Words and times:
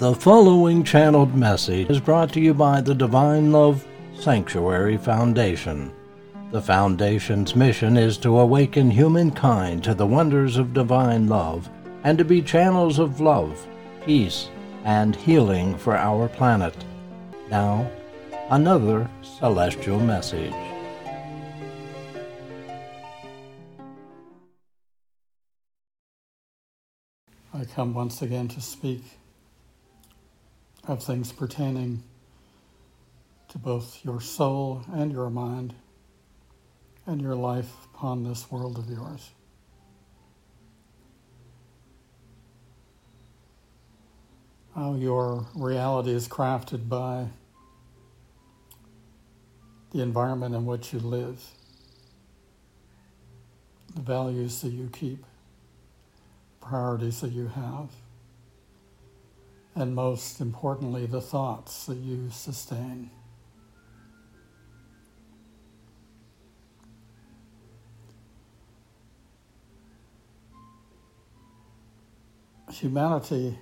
The 0.00 0.14
following 0.14 0.82
channeled 0.82 1.34
message 1.34 1.90
is 1.90 2.00
brought 2.00 2.32
to 2.32 2.40
you 2.40 2.54
by 2.54 2.80
the 2.80 2.94
Divine 2.94 3.52
Love 3.52 3.86
Sanctuary 4.18 4.96
Foundation. 4.96 5.92
The 6.52 6.62
Foundation's 6.62 7.54
mission 7.54 7.98
is 7.98 8.16
to 8.20 8.38
awaken 8.38 8.90
humankind 8.90 9.84
to 9.84 9.92
the 9.92 10.06
wonders 10.06 10.56
of 10.56 10.72
divine 10.72 11.26
love 11.26 11.68
and 12.02 12.16
to 12.16 12.24
be 12.24 12.40
channels 12.40 12.98
of 12.98 13.20
love, 13.20 13.68
peace, 14.06 14.48
and 14.84 15.14
healing 15.14 15.76
for 15.76 15.94
our 15.94 16.28
planet. 16.28 16.82
Now, 17.50 17.86
another 18.48 19.06
celestial 19.20 20.00
message. 20.00 20.54
I 27.52 27.66
come 27.74 27.92
once 27.92 28.22
again 28.22 28.48
to 28.48 28.62
speak 28.62 29.02
of 30.86 31.02
things 31.02 31.32
pertaining 31.32 32.02
to 33.48 33.58
both 33.58 34.04
your 34.04 34.20
soul 34.20 34.84
and 34.92 35.12
your 35.12 35.28
mind 35.28 35.74
and 37.06 37.20
your 37.20 37.34
life 37.34 37.70
upon 37.94 38.24
this 38.24 38.50
world 38.50 38.78
of 38.78 38.88
yours. 38.88 39.30
How 44.74 44.94
your 44.94 45.46
reality 45.54 46.12
is 46.12 46.28
crafted 46.28 46.88
by 46.88 47.26
the 49.90 50.00
environment 50.00 50.54
in 50.54 50.64
which 50.64 50.92
you 50.92 51.00
live, 51.00 51.44
the 53.96 54.02
values 54.02 54.60
that 54.60 54.70
you 54.70 54.88
keep, 54.92 55.24
priorities 56.60 57.20
that 57.20 57.32
you 57.32 57.48
have 57.48 57.90
and 59.74 59.94
most 59.94 60.40
importantly, 60.40 61.06
the 61.06 61.20
thoughts 61.20 61.86
that 61.86 61.96
you 61.98 62.28
sustain. 62.30 63.10
Humanity 72.72 73.58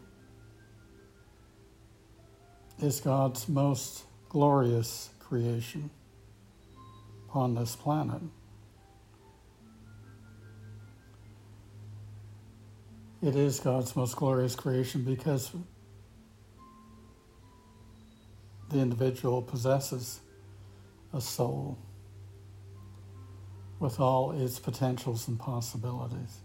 is 2.81 3.01
God's 3.01 3.49
most 3.49 4.05
glorious 4.29 5.11
creation 5.19 5.91
upon 7.29 7.55
this 7.55 7.75
planet. 7.75 8.23
It 13.21 13.35
is 13.35 13.59
God's 13.59 13.97
most 13.97 14.15
glorious 14.15 14.55
creation 14.55 15.03
because 15.03 15.51
the 18.69 18.79
individual 18.79 19.43
possesses 19.43 20.21
a 21.13 21.21
soul 21.21 21.79
with 23.79 24.01
all 24.01 24.33
its 24.33 24.59
potentials 24.59 25.29
and 25.29 25.39
possibilities. 25.39 26.39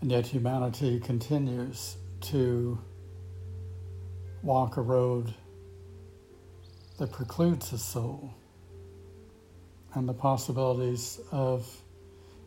And 0.00 0.10
yet 0.10 0.26
humanity 0.26 0.98
continues 0.98 1.96
to 2.22 2.78
walk 4.42 4.76
a 4.76 4.80
road 4.80 5.32
that 6.98 7.12
precludes 7.12 7.70
the 7.70 7.78
soul 7.78 8.34
and 9.94 10.08
the 10.08 10.14
possibilities 10.14 11.20
of 11.30 11.68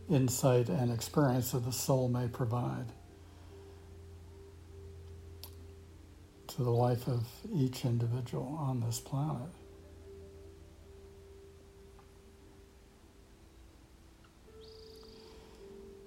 insight 0.09 0.67
and 0.67 0.91
experience 0.91 1.51
that 1.51 1.63
the 1.63 1.71
soul 1.71 2.09
may 2.09 2.27
provide. 2.27 2.91
To 6.55 6.63
the 6.63 6.71
life 6.71 7.07
of 7.07 7.27
each 7.53 7.83
individual 7.83 8.55
on 8.57 8.79
this 8.79 9.01
planet. 9.01 9.49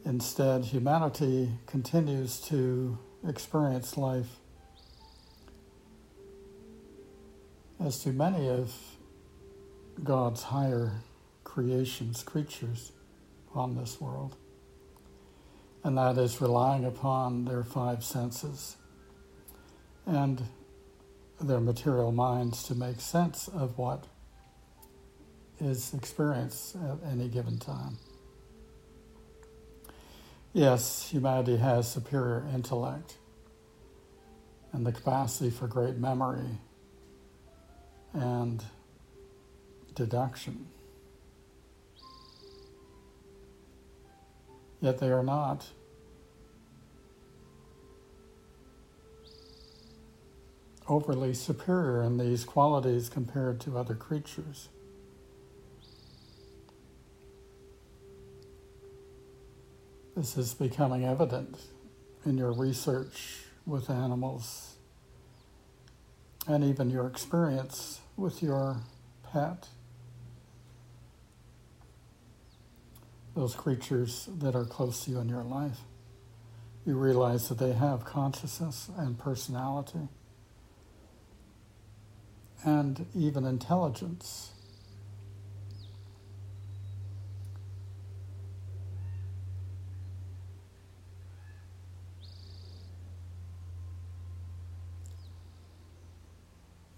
Instead, 0.07 0.65
humanity 0.65 1.51
continues 1.67 2.41
to 2.41 2.97
experience 3.27 3.99
life 3.99 4.39
as 7.79 8.03
do 8.03 8.11
many 8.11 8.49
of 8.49 8.73
God's 10.03 10.45
higher 10.45 10.93
creations, 11.45 12.23
creatures 12.23 12.93
on 13.55 13.77
this 13.77 14.01
world. 14.01 14.35
And 15.85 15.99
that 15.99 16.17
is 16.17 16.41
relying 16.41 16.87
upon 16.87 17.45
their 17.45 17.65
five 17.65 18.03
senses 18.03 18.78
and 20.09 20.43
their 21.39 21.61
material 21.61 22.11
minds 22.11 22.63
to 22.65 22.75
make 22.75 22.99
sense 23.01 23.47
of 23.49 23.77
what 23.77 24.05
is 25.61 25.93
experienced 25.93 26.75
at 26.77 26.99
any 27.11 27.29
given 27.29 27.59
time. 27.59 27.99
Yes, 30.55 31.11
humanity 31.11 31.59
has 31.59 31.91
superior 31.91 32.47
intellect 32.55 33.19
and 34.73 34.87
the 34.87 34.93
capacity 34.93 35.51
for 35.51 35.67
great 35.67 35.97
memory 35.99 36.59
and 38.15 38.65
deduction. 39.95 40.67
Yet 44.81 44.99
they 44.99 45.11
are 45.11 45.23
not 45.23 45.69
overly 50.89 51.35
superior 51.35 52.03
in 52.03 52.17
these 52.17 52.45
qualities 52.45 53.09
compared 53.09 53.61
to 53.61 53.77
other 53.77 53.95
creatures. 53.95 54.69
This 60.17 60.37
is 60.37 60.55
becoming 60.55 61.05
evident 61.05 61.59
in 62.25 62.39
your 62.39 62.53
research 62.53 63.45
with 63.67 63.91
animals 63.91 64.75
and 66.47 66.65
even 66.65 66.91
your 66.91 67.07
experience 67.07 68.01
with 68.17 68.43
your 68.43 68.79
pet. 69.23 69.69
Those 73.37 73.55
creatures 73.55 74.29
that 74.39 74.57
are 74.57 74.65
close 74.65 75.05
to 75.05 75.13
you 75.13 75.19
in 75.21 75.29
your 75.29 75.45
life. 75.45 75.79
You 76.85 76.97
realize 76.97 77.49
that 77.51 77.59
they 77.59 77.75
have 77.75 78.05
consciousness 78.05 78.91
and 78.97 79.19
personality 79.19 80.09
and 82.65 83.07
even 83.15 83.45
intelligence. 83.45 84.53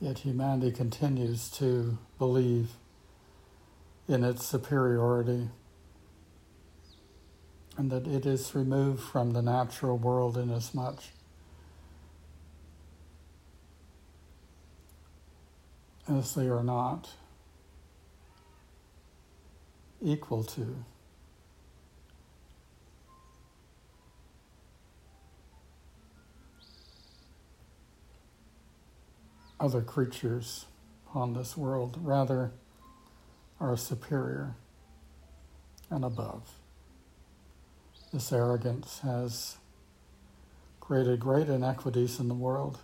Yet 0.00 0.20
humanity 0.20 0.72
continues 0.72 1.50
to 1.53 1.99
believe 2.19 2.70
in 4.09 4.25
its 4.25 4.47
superiority 4.47 5.50
and 7.76 7.91
that 7.91 8.06
it 8.06 8.25
is 8.26 8.54
removed 8.54 9.03
from 9.03 9.32
the 9.32 9.43
natural 9.43 9.99
world 9.99 10.37
inasmuch 10.37 10.99
as 10.99 11.19
they 16.10 16.48
are 16.48 16.65
not 16.65 17.09
equal 20.03 20.43
to. 20.43 20.85
Other 29.61 29.82
creatures 29.82 30.67
on 31.14 31.35
this 31.35 31.56
world, 31.56 31.99
rather, 32.02 32.50
are 33.61 33.76
superior 33.76 34.56
and 35.90 36.05
above. 36.05 36.50
This 38.12 38.32
arrogance 38.32 39.00
has 39.00 39.58
created 40.81 41.20
great 41.20 41.49
inequities 41.49 42.19
in 42.19 42.26
the 42.26 42.35
world 42.35 42.79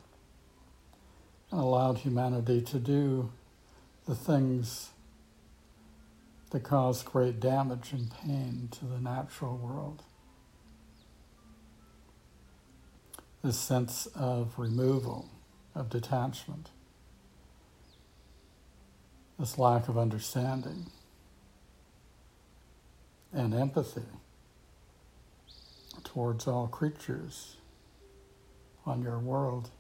allowed 1.53 1.99
humanity 1.99 2.61
to 2.61 2.79
do 2.79 3.31
the 4.07 4.15
things 4.15 4.91
that 6.51 6.63
cause 6.63 7.03
great 7.03 7.41
damage 7.41 7.93
and 7.93 8.11
pain 8.11 8.69
to 8.71 8.85
the 8.85 8.99
natural 8.99 9.57
world. 9.57 10.03
This 13.43 13.59
sense 13.59 14.07
of 14.15 14.55
removal, 14.57 15.29
of 15.75 15.91
detachment, 15.91 16.71
this 19.39 19.59
lack 19.59 19.89
of 19.89 19.99
understanding 19.99 20.87
and 23.33 23.55
empathy 23.55 24.03
towards 26.05 26.47
all 26.47 26.67
creatures 26.69 27.57
on 28.87 29.03
your 29.03 29.19
world 29.19 29.71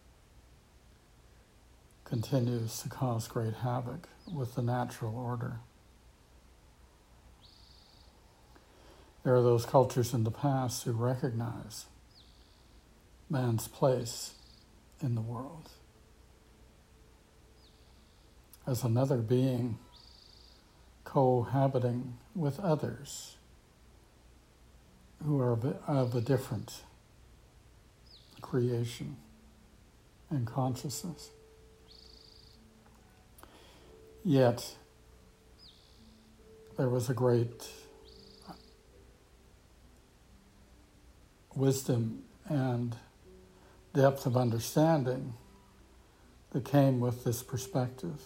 continues 2.06 2.80
to 2.82 2.88
cause 2.88 3.26
great 3.26 3.52
havoc 3.52 4.08
with 4.32 4.54
the 4.54 4.62
natural 4.62 5.18
order. 5.18 5.58
There 9.24 9.34
are 9.34 9.42
those 9.42 9.66
cultures 9.66 10.14
in 10.14 10.22
the 10.22 10.30
past 10.30 10.84
who 10.84 10.92
recognize 10.92 11.86
man's 13.28 13.66
place 13.66 14.34
in 15.02 15.16
the 15.16 15.20
world 15.20 15.68
as 18.68 18.84
another 18.84 19.18
being 19.18 19.78
cohabiting 21.02 22.18
with 22.36 22.60
others 22.60 23.36
who 25.24 25.40
are 25.40 25.58
of 25.88 26.14
a 26.14 26.20
different 26.20 26.82
creation 28.40 29.16
and 30.30 30.46
consciousness. 30.46 31.30
Yet, 34.28 34.74
there 36.76 36.88
was 36.88 37.08
a 37.08 37.14
great 37.14 37.68
wisdom 41.54 42.24
and 42.48 42.96
depth 43.94 44.26
of 44.26 44.36
understanding 44.36 45.34
that 46.50 46.64
came 46.64 46.98
with 46.98 47.22
this 47.22 47.44
perspective 47.44 48.20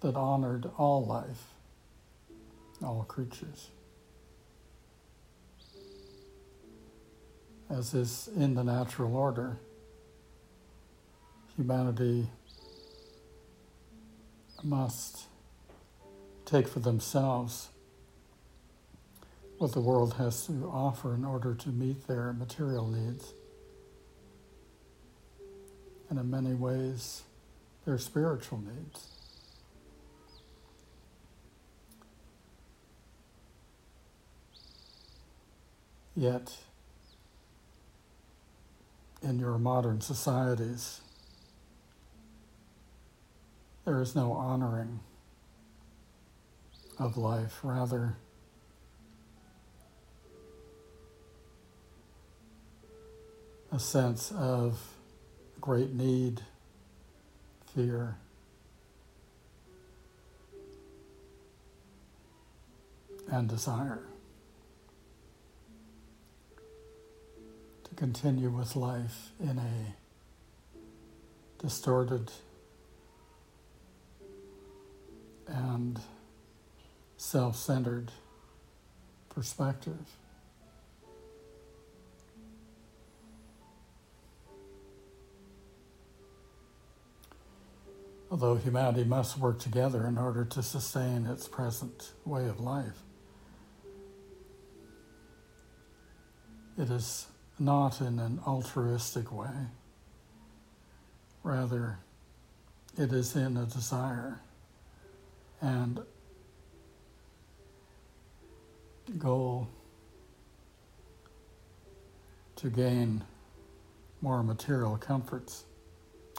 that 0.00 0.16
honored 0.16 0.70
all 0.78 1.04
life, 1.04 1.48
all 2.82 3.04
creatures. 3.06 3.68
As 7.68 7.92
is 7.92 8.30
in 8.34 8.54
the 8.54 8.64
natural 8.64 9.14
order, 9.14 9.58
humanity 11.56 12.26
must 14.62 15.24
take 16.44 16.66
for 16.66 16.80
themselves 16.80 17.68
what 19.58 19.72
the 19.72 19.80
world 19.80 20.14
has 20.14 20.46
to 20.46 20.70
offer 20.72 21.14
in 21.14 21.24
order 21.24 21.54
to 21.54 21.68
meet 21.68 22.06
their 22.06 22.32
material 22.32 22.88
needs. 22.88 23.32
And 26.10 26.18
in 26.18 26.30
many 26.30 26.54
ways, 26.54 27.22
their 27.84 27.98
spiritual 27.98 28.60
needs. 28.60 29.08
Yet, 36.16 36.56
in 39.22 39.38
your 39.38 39.58
modern 39.58 40.00
societies, 40.00 41.00
there 43.84 44.00
is 44.00 44.14
no 44.14 44.32
honoring 44.32 45.00
of 46.98 47.16
life. 47.16 47.60
Rather, 47.62 48.16
a 53.70 53.78
sense 53.78 54.32
of 54.32 54.80
great 55.60 55.92
need, 55.92 56.40
fear, 57.74 58.16
and 63.30 63.48
desire 63.48 64.02
to 67.82 67.94
continue 67.96 68.48
with 68.48 68.76
life 68.76 69.30
in 69.40 69.58
a 69.58 69.94
distorted 71.58 72.30
and 75.46 76.00
self 77.16 77.56
centered 77.56 78.10
perspective. 79.28 80.16
Although 88.30 88.56
humanity 88.56 89.04
must 89.04 89.38
work 89.38 89.60
together 89.60 90.06
in 90.06 90.18
order 90.18 90.44
to 90.44 90.62
sustain 90.62 91.26
its 91.26 91.46
present 91.46 92.10
way 92.24 92.48
of 92.48 92.58
life, 92.58 93.04
it 96.76 96.90
is 96.90 97.26
not 97.58 98.00
in 98.00 98.18
an 98.18 98.40
altruistic 98.46 99.30
way. 99.30 99.68
Rather, 101.44 101.98
it 102.98 103.12
is 103.12 103.36
in 103.36 103.56
a 103.56 103.66
desire 103.66 104.40
and 105.64 106.00
goal 109.18 109.66
to 112.56 112.68
gain 112.68 113.24
more 114.20 114.42
material 114.42 114.98
comforts 114.98 115.64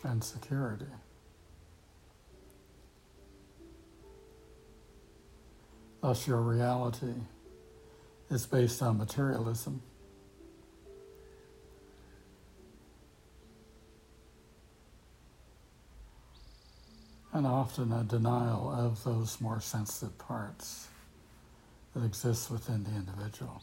and 0.03 0.23
security. 0.23 0.85
Thus, 6.01 6.27
your 6.27 6.41
reality 6.41 7.15
is 8.29 8.45
based 8.45 8.83
on 8.83 8.99
materialism. 8.99 9.81
And 17.35 17.45
often 17.45 17.91
a 17.91 18.01
denial 18.01 18.71
of 18.71 19.03
those 19.03 19.41
more 19.41 19.59
sensitive 19.59 20.17
parts 20.17 20.87
that 21.93 22.01
exist 22.05 22.49
within 22.49 22.85
the 22.85 22.91
individual. 22.91 23.61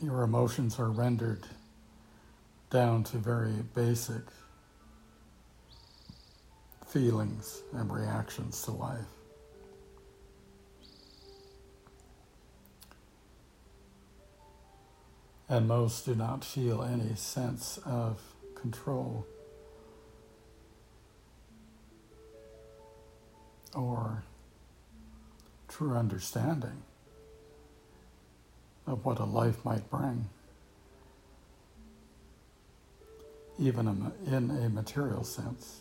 Your 0.00 0.22
emotions 0.22 0.78
are 0.78 0.88
rendered 0.88 1.46
down 2.70 3.04
to 3.04 3.18
very 3.18 3.52
basic 3.74 4.22
feelings 6.86 7.60
and 7.74 7.92
reactions 7.92 8.62
to 8.62 8.70
life. 8.70 9.15
And 15.48 15.68
most 15.68 16.04
do 16.04 16.14
not 16.14 16.44
feel 16.44 16.82
any 16.82 17.14
sense 17.14 17.78
of 17.84 18.20
control 18.54 19.26
or 23.74 24.24
true 25.68 25.94
understanding 25.94 26.82
of 28.86 29.04
what 29.04 29.18
a 29.18 29.24
life 29.24 29.64
might 29.64 29.88
bring, 29.90 30.28
even 33.58 34.12
in 34.26 34.50
a 34.50 34.68
material 34.68 35.22
sense. 35.22 35.80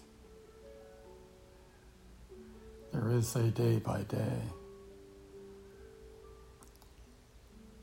There 2.91 3.11
is 3.11 3.35
a 3.35 3.43
day 3.51 3.77
by 3.77 4.03
day 4.03 4.41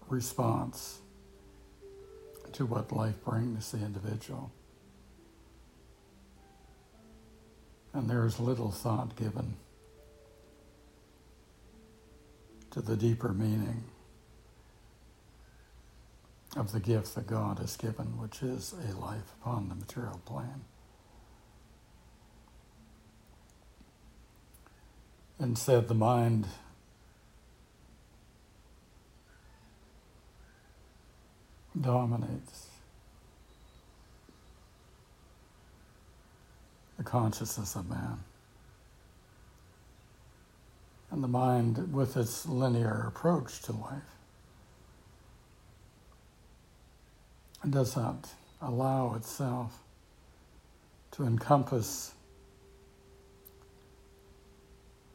response 0.08 1.01
to 2.54 2.66
what 2.66 2.92
life 2.92 3.22
brings 3.24 3.72
the 3.72 3.78
individual. 3.78 4.52
And 7.92 8.08
there 8.08 8.24
is 8.24 8.40
little 8.40 8.70
thought 8.70 9.16
given 9.16 9.56
to 12.70 12.80
the 12.80 12.96
deeper 12.96 13.32
meaning 13.32 13.84
of 16.56 16.72
the 16.72 16.80
gift 16.80 17.14
that 17.14 17.26
God 17.26 17.58
has 17.58 17.76
given, 17.76 18.18
which 18.18 18.42
is 18.42 18.74
a 18.88 18.96
life 18.98 19.34
upon 19.40 19.68
the 19.68 19.74
material 19.74 20.20
plane. 20.24 20.64
Instead, 25.38 25.88
the 25.88 25.94
mind 25.94 26.46
dominates 31.80 32.68
the 36.98 37.04
consciousness 37.04 37.74
of 37.74 37.88
man. 37.88 38.18
And 41.10 41.22
the 41.22 41.28
mind, 41.28 41.92
with 41.92 42.16
its 42.16 42.46
linear 42.46 43.04
approach 43.06 43.60
to 43.62 43.72
life, 43.72 44.02
does 47.68 47.96
not 47.96 48.28
allow 48.60 49.14
itself 49.14 49.78
to 51.12 51.24
encompass 51.24 52.14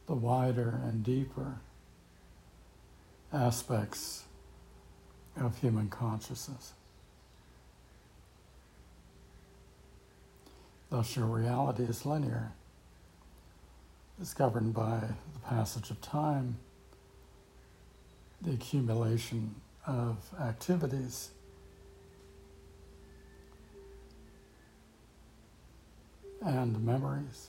the 0.06 0.14
wider 0.14 0.80
and 0.84 1.02
deeper 1.04 1.56
aspects 3.32 4.24
of 5.40 5.58
human 5.58 5.88
consciousness. 5.88 6.72
Thus, 10.90 11.16
your 11.16 11.26
reality 11.26 11.84
is 11.84 12.06
linear. 12.06 12.52
It's 14.20 14.34
governed 14.34 14.74
by 14.74 15.00
the 15.32 15.38
passage 15.40 15.90
of 15.90 16.00
time, 16.00 16.56
the 18.40 18.52
accumulation 18.52 19.54
of 19.86 20.16
activities, 20.40 21.30
and 26.40 26.84
memories. 26.84 27.48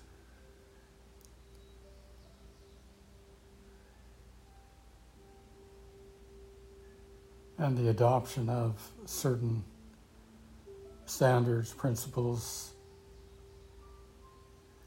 And 7.59 7.77
the 7.77 7.89
adoption 7.89 8.49
of 8.49 8.89
certain 9.05 9.65
standards, 11.05 11.73
principles, 11.73 12.71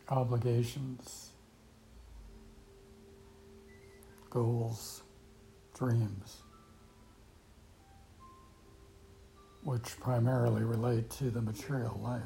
obligations, 0.08 1.28
goals, 4.30 5.02
dreams, 5.76 6.38
which 9.62 10.00
primarily 10.00 10.64
relate 10.64 11.10
to 11.10 11.30
the 11.30 11.42
material 11.42 12.00
life. 12.02 12.22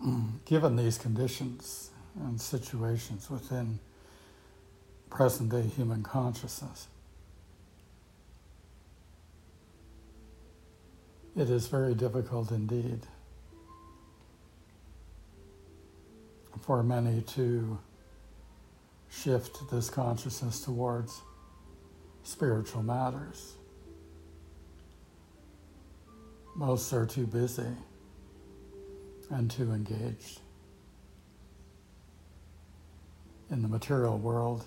Given 0.46 0.76
these 0.76 0.96
conditions 0.96 1.90
and 2.18 2.40
situations 2.40 3.28
within 3.28 3.78
present 5.14 5.48
day 5.48 5.62
human 5.62 6.02
consciousness, 6.02 6.88
it 11.36 11.48
is 11.48 11.68
very 11.68 11.94
difficult 11.94 12.50
indeed 12.50 12.98
for 16.62 16.82
many 16.82 17.20
to 17.22 17.78
shift 19.08 19.70
this 19.70 19.88
consciousness 19.88 20.60
towards 20.64 21.22
spiritual 22.24 22.82
matters. 22.82 23.54
Most 26.56 26.92
are 26.92 27.06
too 27.06 27.26
busy 27.28 27.70
and 29.30 29.48
too 29.48 29.70
engaged. 29.70 30.40
In 33.50 33.62
the 33.62 33.68
material 33.68 34.18
world, 34.18 34.64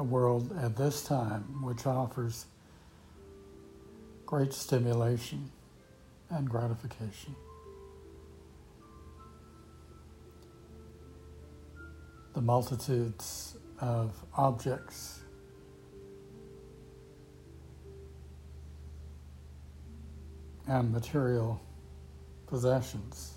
a 0.00 0.02
world 0.02 0.50
at 0.58 0.74
this 0.76 1.04
time 1.04 1.42
which 1.62 1.86
offers 1.86 2.46
great 4.24 4.54
stimulation 4.54 5.50
and 6.30 6.48
gratification. 6.48 7.36
The 12.32 12.40
multitudes 12.40 13.58
of 13.78 14.14
objects 14.34 15.20
and 20.66 20.90
material 20.90 21.60
possessions, 22.46 23.34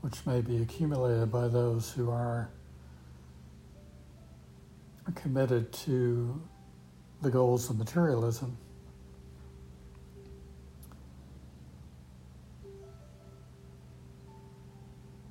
which 0.00 0.26
may 0.26 0.40
be 0.40 0.62
accumulated 0.62 1.30
by 1.30 1.46
those 1.46 1.92
who 1.92 2.10
are 2.10 2.50
committed 5.14 5.72
to 5.72 6.40
the 7.22 7.30
goals 7.30 7.70
of 7.70 7.78
materialism. 7.78 8.56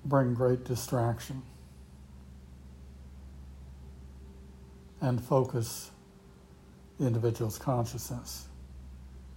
Bring 0.06 0.34
great 0.34 0.64
distraction 0.64 1.42
and 5.02 5.22
focus 5.24 5.92
the 7.00 7.06
individual's 7.06 7.58
consciousness 7.58 8.48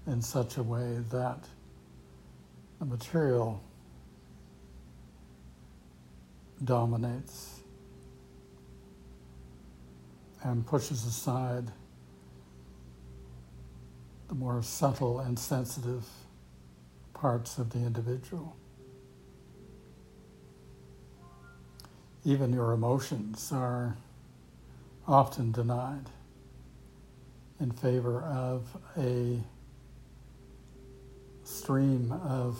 in 0.06 0.22
such 0.22 0.56
a 0.56 0.62
way 0.62 0.98
that 1.10 1.44
the 2.78 2.84
material 2.84 3.62
dominates 6.64 7.59
and 10.42 10.66
pushes 10.66 11.04
aside 11.04 11.70
the 14.28 14.34
more 14.34 14.62
subtle 14.62 15.20
and 15.20 15.38
sensitive 15.38 16.04
parts 17.14 17.58
of 17.58 17.70
the 17.70 17.78
individual. 17.78 18.56
Even 22.24 22.52
your 22.52 22.72
emotions 22.72 23.50
are 23.52 23.96
often 25.06 25.52
denied 25.52 26.08
in 27.58 27.70
favor 27.70 28.22
of 28.22 28.76
a 28.96 29.40
stream 31.44 32.12
of 32.12 32.58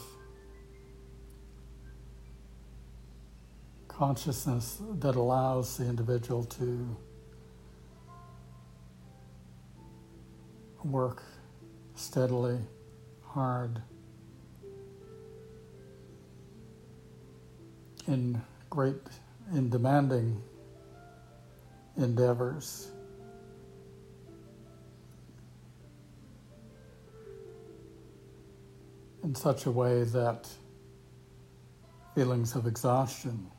consciousness 3.87 4.79
that 4.99 5.15
allows 5.15 5.77
the 5.77 5.85
individual 5.85 6.43
to 6.43 6.97
work 10.85 11.23
steadily, 11.95 12.59
hard, 13.25 13.83
in 18.07 18.41
great, 18.71 18.97
in 19.53 19.69
demanding 19.69 20.43
endeavors. 21.97 22.91
In 29.23 29.35
such 29.35 29.67
a 29.67 29.71
way 29.71 30.05
that 30.05 30.49
feelings 32.15 32.57
of 32.57 32.67
exhaustion, 32.67 33.51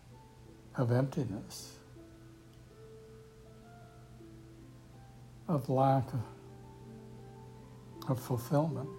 of 0.75 0.91
emptiness, 0.91 1.77
of 5.47 5.69
lack 5.69 6.05
of 8.09 8.19
fulfillment 8.19 8.89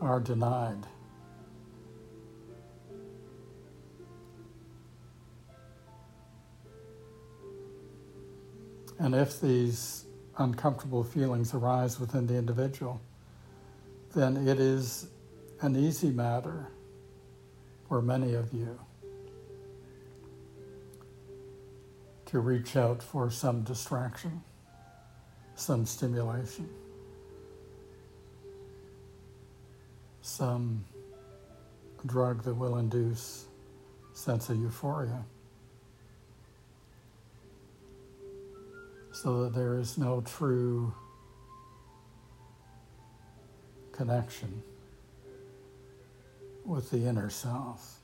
are 0.00 0.20
denied. 0.20 0.86
And 8.98 9.14
if 9.14 9.40
these 9.40 10.04
uncomfortable 10.36 11.04
feelings 11.04 11.54
arise 11.54 11.98
within 11.98 12.26
the 12.26 12.36
individual, 12.36 13.00
then 14.14 14.36
it 14.48 14.60
is 14.60 15.06
an 15.62 15.76
easy 15.76 16.10
matter 16.10 16.68
for 17.88 18.02
many 18.02 18.34
of 18.34 18.52
you 18.52 18.78
to 22.26 22.40
reach 22.40 22.76
out 22.76 23.02
for 23.02 23.30
some 23.30 23.62
distraction, 23.62 24.42
some 25.54 25.84
stimulation, 25.84 26.68
some 30.40 30.82
drug 32.06 32.42
that 32.44 32.54
will 32.54 32.78
induce 32.78 33.44
sense 34.14 34.48
of 34.48 34.56
euphoria 34.56 35.22
so 39.12 39.44
that 39.44 39.54
there 39.54 39.78
is 39.78 39.98
no 39.98 40.22
true 40.22 40.94
connection 43.92 44.62
with 46.64 46.90
the 46.90 47.04
inner 47.04 47.28
self. 47.28 47.98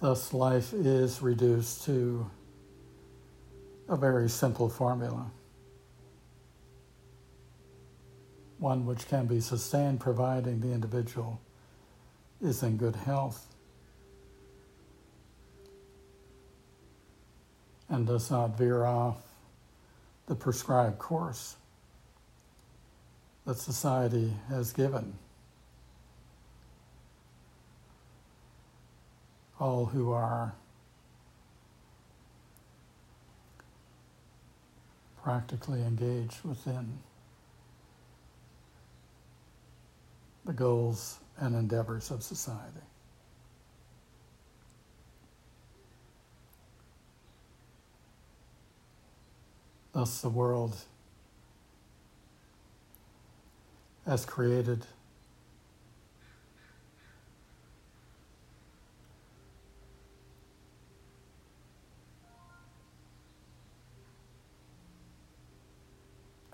Thus, 0.00 0.32
life 0.32 0.72
is 0.72 1.20
reduced 1.20 1.84
to 1.84 2.30
a 3.90 3.96
very 3.96 4.30
simple 4.30 4.70
formula, 4.70 5.30
one 8.66 8.84
which 8.84 9.06
can 9.06 9.26
be 9.26 9.38
sustained 9.38 10.00
providing 10.00 10.58
the 10.58 10.72
individual 10.72 11.40
is 12.42 12.64
in 12.64 12.76
good 12.76 12.96
health. 12.96 13.46
and 17.88 18.04
does 18.04 18.32
not 18.32 18.58
veer 18.58 18.84
off 18.84 19.22
the 20.26 20.34
prescribed 20.34 20.98
course 20.98 21.54
that 23.44 23.56
society 23.56 24.32
has 24.48 24.72
given 24.72 25.16
all 29.60 29.84
who 29.86 30.10
are 30.10 30.52
practically 35.22 35.80
engaged 35.80 36.42
within 36.42 36.98
the 40.46 40.52
goals 40.52 41.18
and 41.38 41.54
endeavors 41.56 42.10
of 42.10 42.22
society. 42.22 42.80
Thus, 49.92 50.20
the 50.20 50.28
world 50.28 50.76
as 54.06 54.24
created 54.24 54.86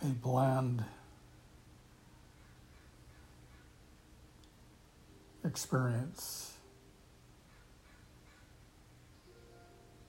a 0.01 0.07
bland 0.07 0.83
experience 5.53 6.55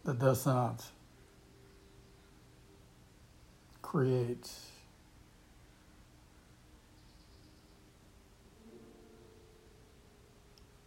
that 0.06 0.18
does 0.18 0.46
not 0.46 0.86
create 3.82 4.50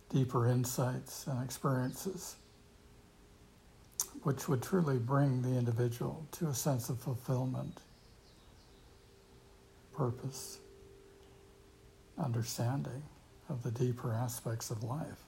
deeper 0.08 0.48
insights 0.48 1.26
and 1.26 1.44
experiences 1.44 2.36
which 4.22 4.48
would 4.48 4.62
truly 4.62 4.96
bring 4.96 5.42
the 5.42 5.50
individual 5.58 6.26
to 6.32 6.46
a 6.48 6.54
sense 6.54 6.88
of 6.88 6.98
fulfillment, 6.98 7.82
purpose, 9.94 10.60
understanding 12.18 13.02
of 13.48 13.62
the 13.62 13.70
deeper 13.70 14.12
aspects 14.12 14.70
of 14.70 14.82
life. 14.82 15.22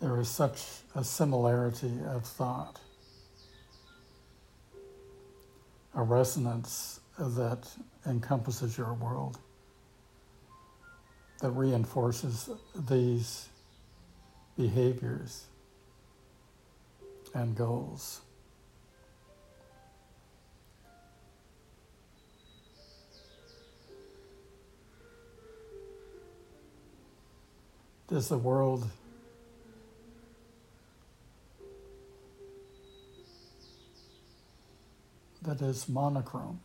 There 0.00 0.20
is 0.20 0.28
such 0.28 0.62
a 0.94 1.02
similarity 1.02 1.92
of 2.06 2.24
thought, 2.26 2.78
a 5.94 6.02
resonance 6.02 7.00
that 7.18 7.66
encompasses 8.06 8.76
your 8.76 8.92
world, 8.92 9.38
that 11.40 11.50
reinforces 11.52 12.50
these 12.74 13.48
behaviors 14.58 15.46
and 17.32 17.56
goals. 17.56 18.20
Does 28.08 28.28
the 28.28 28.38
world 28.38 28.88
that 35.44 35.60
is 35.60 35.88
monochrome. 35.88 36.60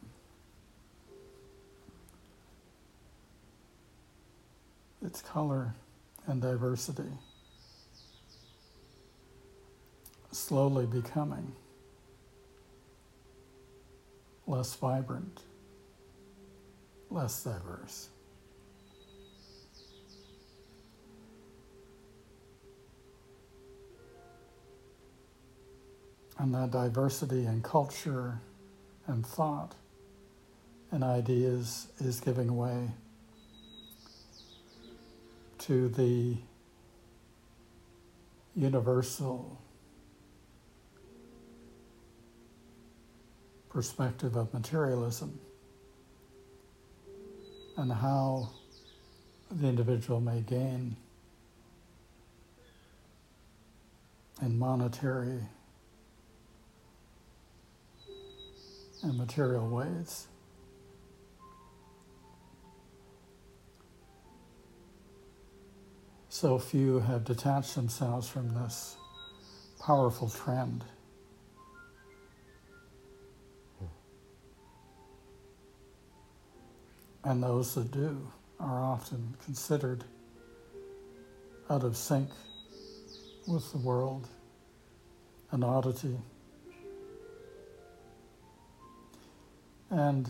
Its 5.01 5.21
color 5.21 5.73
and 6.27 6.41
diversity 6.41 7.11
slowly 10.31 10.85
becoming 10.85 11.51
less 14.47 14.73
vibrant, 14.75 15.41
less 17.09 17.43
diverse. 17.43 18.09
And 26.39 26.55
that 26.55 26.71
diversity 26.71 27.45
in 27.45 27.61
culture 27.61 28.39
and 29.07 29.25
thought 29.25 29.75
and 30.89 31.03
ideas 31.03 31.87
is 31.99 32.21
giving 32.21 32.55
way 32.55 32.91
to 35.59 35.89
the 35.89 36.37
universal 38.55 39.59
perspective 43.69 44.35
of 44.35 44.53
materialism 44.53 45.39
and 47.77 47.91
how 47.91 48.49
the 49.51 49.67
individual 49.67 50.21
may 50.21 50.41
gain 50.41 50.95
in 54.41 54.57
monetary 54.57 55.41
and 59.03 59.17
material 59.17 59.67
ways. 59.67 60.27
So 66.29 66.57
few 66.59 66.99
have 66.99 67.25
detached 67.25 67.75
themselves 67.75 68.29
from 68.29 68.53
this 68.53 68.95
powerful 69.79 70.29
trend. 70.29 70.83
And 77.23 77.43
those 77.43 77.75
that 77.75 77.91
do 77.91 78.31
are 78.59 78.81
often 78.81 79.35
considered 79.43 80.03
out 81.69 81.83
of 81.83 81.97
sync 81.97 82.29
with 83.47 83.71
the 83.71 83.77
world, 83.77 84.27
an 85.51 85.63
oddity. 85.63 86.17
And 89.89 90.29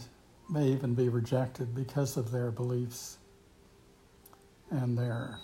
may 0.49 0.67
even 0.67 0.95
be 0.95 1.09
rejected 1.09 1.75
because 1.75 2.17
of 2.17 2.31
their 2.31 2.51
beliefs 2.51 3.17
and 4.71 4.97
their 4.97 5.39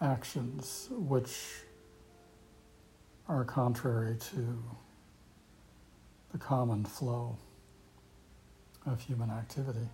actions, 0.00 0.88
which 0.90 1.38
are 3.28 3.44
contrary 3.44 4.16
to 4.16 4.62
the 6.32 6.38
common 6.38 6.84
flow 6.84 7.36
of 8.86 9.00
human 9.00 9.30
activity. 9.30 9.88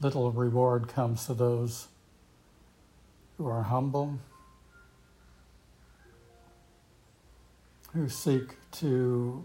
Little 0.00 0.32
reward 0.32 0.88
comes 0.88 1.26
to 1.26 1.34
those 1.34 1.88
who 3.44 3.50
are 3.50 3.62
humble, 3.62 4.18
who 7.92 8.08
seek 8.08 8.54
to 8.72 9.44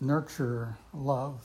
nurture 0.00 0.78
love, 0.94 1.44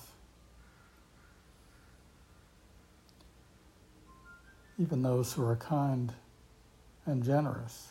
even 4.80 5.01
those 5.01 5.34
who 5.34 5.43
are 5.43 5.58
kind 5.58 6.13
and 7.06 7.21
generous. 7.21 7.89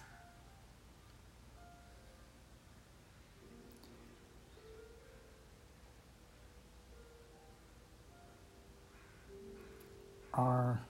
Are 10.33 10.81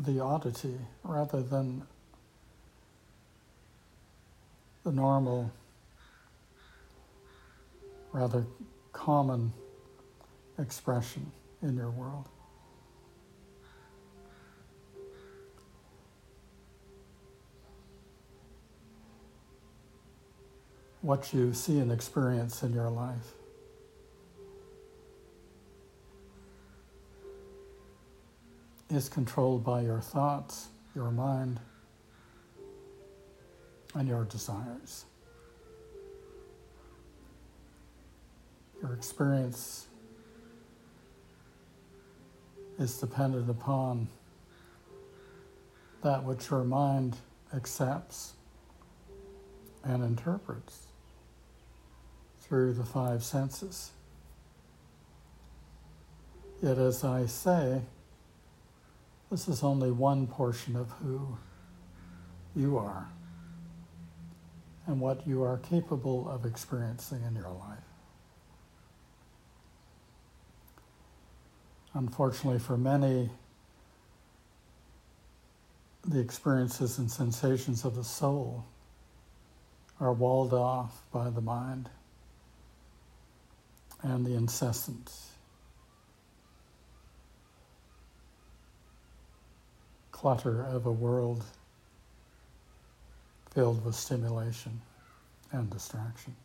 the 0.00 0.20
oddity 0.20 0.78
rather 1.04 1.42
than 1.42 1.82
the 4.82 4.92
normal, 4.92 5.52
rather 8.12 8.44
common 8.92 9.52
expression 10.58 11.30
in 11.62 11.76
your 11.76 11.90
world. 11.90 12.26
what 21.02 21.32
you 21.32 21.52
see 21.54 21.78
and 21.78 21.90
experience 21.90 22.62
in 22.62 22.74
your 22.74 22.90
life. 22.90 23.32
Is 28.92 29.08
controlled 29.08 29.62
by 29.62 29.82
your 29.82 30.00
thoughts, 30.00 30.66
your 30.96 31.12
mind, 31.12 31.60
and 33.94 34.08
your 34.08 34.24
desires. 34.24 35.04
Your 38.82 38.92
experience 38.92 39.86
is 42.80 42.98
dependent 42.98 43.48
upon 43.48 44.08
that 46.02 46.24
which 46.24 46.50
your 46.50 46.64
mind 46.64 47.16
accepts 47.54 48.32
and 49.84 50.02
interprets 50.02 50.88
through 52.40 52.72
the 52.72 52.84
five 52.84 53.22
senses. 53.22 53.92
Yet, 56.60 56.78
as 56.78 57.04
I 57.04 57.26
say, 57.26 57.82
this 59.30 59.46
is 59.46 59.62
only 59.62 59.90
one 59.90 60.26
portion 60.26 60.74
of 60.76 60.90
who 61.02 61.38
you 62.56 62.76
are 62.76 63.08
and 64.86 65.00
what 65.00 65.26
you 65.26 65.42
are 65.42 65.58
capable 65.58 66.28
of 66.28 66.44
experiencing 66.44 67.22
in 67.22 67.36
your 67.36 67.50
life. 67.50 67.78
Unfortunately, 71.94 72.58
for 72.58 72.76
many, 72.76 73.30
the 76.06 76.18
experiences 76.18 76.98
and 76.98 77.10
sensations 77.10 77.84
of 77.84 77.94
the 77.94 78.04
soul 78.04 78.64
are 80.00 80.12
walled 80.12 80.52
off 80.52 81.02
by 81.12 81.30
the 81.30 81.40
mind 81.40 81.88
and 84.02 84.24
the 84.24 84.34
incessant 84.34 85.12
clutter 90.20 90.62
of 90.66 90.84
a 90.84 90.92
world 90.92 91.42
filled 93.54 93.82
with 93.82 93.94
stimulation 93.94 94.82
and 95.50 95.70
distraction. 95.70 96.36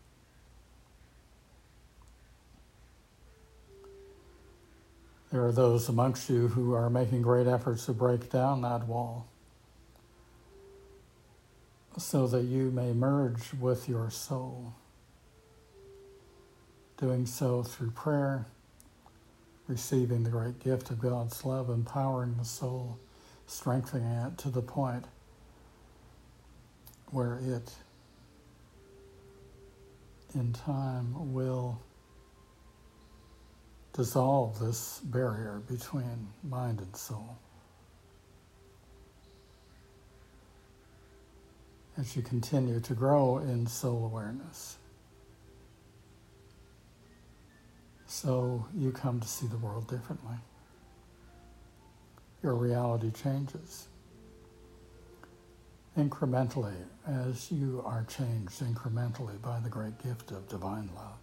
There 5.30 5.44
are 5.44 5.52
those 5.52 5.90
amongst 5.90 6.30
you 6.30 6.48
who 6.48 6.74
are 6.74 6.90
making 6.90 7.24
great 7.24 7.48
efforts 7.48 7.86
to 7.88 7.92
break 7.92 8.30
down 8.30 8.62
that 8.62 8.88
wall 8.88 9.28
so 11.98 12.28
that 12.28 12.44
you 12.44 12.72
may 12.72 12.94
merge 12.94 13.54
with 13.60 13.90
your 13.90 14.10
soul. 14.10 14.74
Doing 16.96 17.26
so 17.26 17.62
through 17.62 17.92
prayer, 17.92 18.46
receiving 19.68 20.24
the 20.24 20.30
great 20.30 20.60
gift 20.60 20.92
of 20.92 21.02
God's 21.02 21.44
love, 21.44 21.70
empowering 21.70 22.36
the 22.38 22.46
soul, 22.46 23.00
strengthening 23.48 24.08
it 24.08 24.38
to 24.40 24.50
the 24.50 24.62
point 24.62 25.06
where 27.12 27.40
it 27.44 27.74
in 30.34 30.52
time 30.54 31.34
will 31.34 31.80
dissolve 33.94 34.60
this 34.60 35.00
barrier 35.06 35.62
between 35.68 36.28
mind 36.44 36.80
and 36.80 36.96
soul. 36.96 37.38
As 41.98 42.16
you 42.16 42.22
continue 42.22 42.82
to 42.82 42.94
grow 42.94 43.38
in 43.38 43.68
soul 43.68 44.06
awareness, 44.06 44.76
so 48.06 48.66
you 48.76 48.92
come 48.92 49.22
to 49.22 49.28
see 49.28 49.48
the 49.48 49.58
world 49.58 49.88
differently. 49.88 50.36
Your 52.46 52.54
reality 52.54 53.10
changes 53.10 53.88
incrementally 55.98 56.76
as 57.08 57.52
you 57.52 57.82
are 57.84 58.06
changed 58.08 58.62
incrementally 58.62 59.42
by 59.42 59.60
the 59.62 59.70
great 59.70 59.98
gift 60.04 60.30
of 60.30 60.48
divine 60.48 60.88
love. 60.96 61.18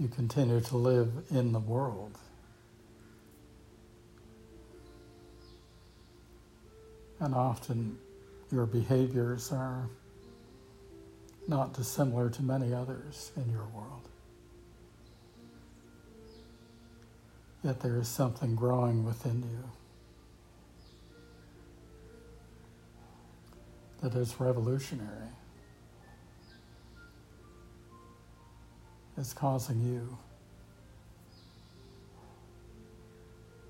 You 0.00 0.08
continue 0.08 0.62
to 0.62 0.76
live 0.78 1.12
in 1.30 1.52
the 1.52 1.60
world. 1.60 2.16
And 7.20 7.34
often 7.34 7.98
your 8.50 8.64
behaviors 8.64 9.52
are 9.52 9.90
not 11.46 11.74
dissimilar 11.74 12.30
to 12.30 12.42
many 12.42 12.72
others 12.72 13.30
in 13.36 13.50
your 13.50 13.66
world. 13.66 14.08
Yet 17.64 17.80
there 17.80 17.96
is 17.96 18.08
something 18.08 18.54
growing 18.54 19.04
within 19.06 19.42
you 19.42 19.64
that 24.02 24.14
is 24.14 24.38
revolutionary. 24.38 25.30
It's 29.16 29.32
causing 29.32 29.80
you 29.80 30.18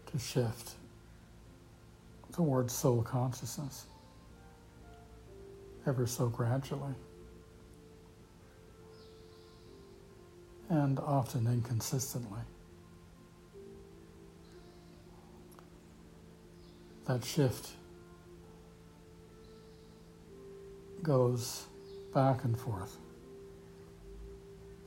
to 0.07 0.19
shift 0.19 0.73
towards 2.33 2.75
soul 2.75 3.01
consciousness 3.03 3.87
ever 5.87 6.09
so 6.09 6.27
gradually 6.27 6.95
and 10.69 10.99
often 10.99 11.47
inconsistently. 11.47 12.41
That 17.07 17.25
shift 17.25 17.71
goes 21.03 21.65
back 22.15 22.45
and 22.45 22.59
forth 22.59 22.97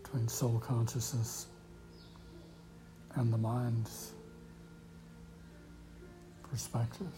between 0.01 0.27
soul 0.27 0.60
consciousness 0.60 1.47
and 3.15 3.32
the 3.32 3.38
mind's 3.38 4.13
perspective. 6.49 7.13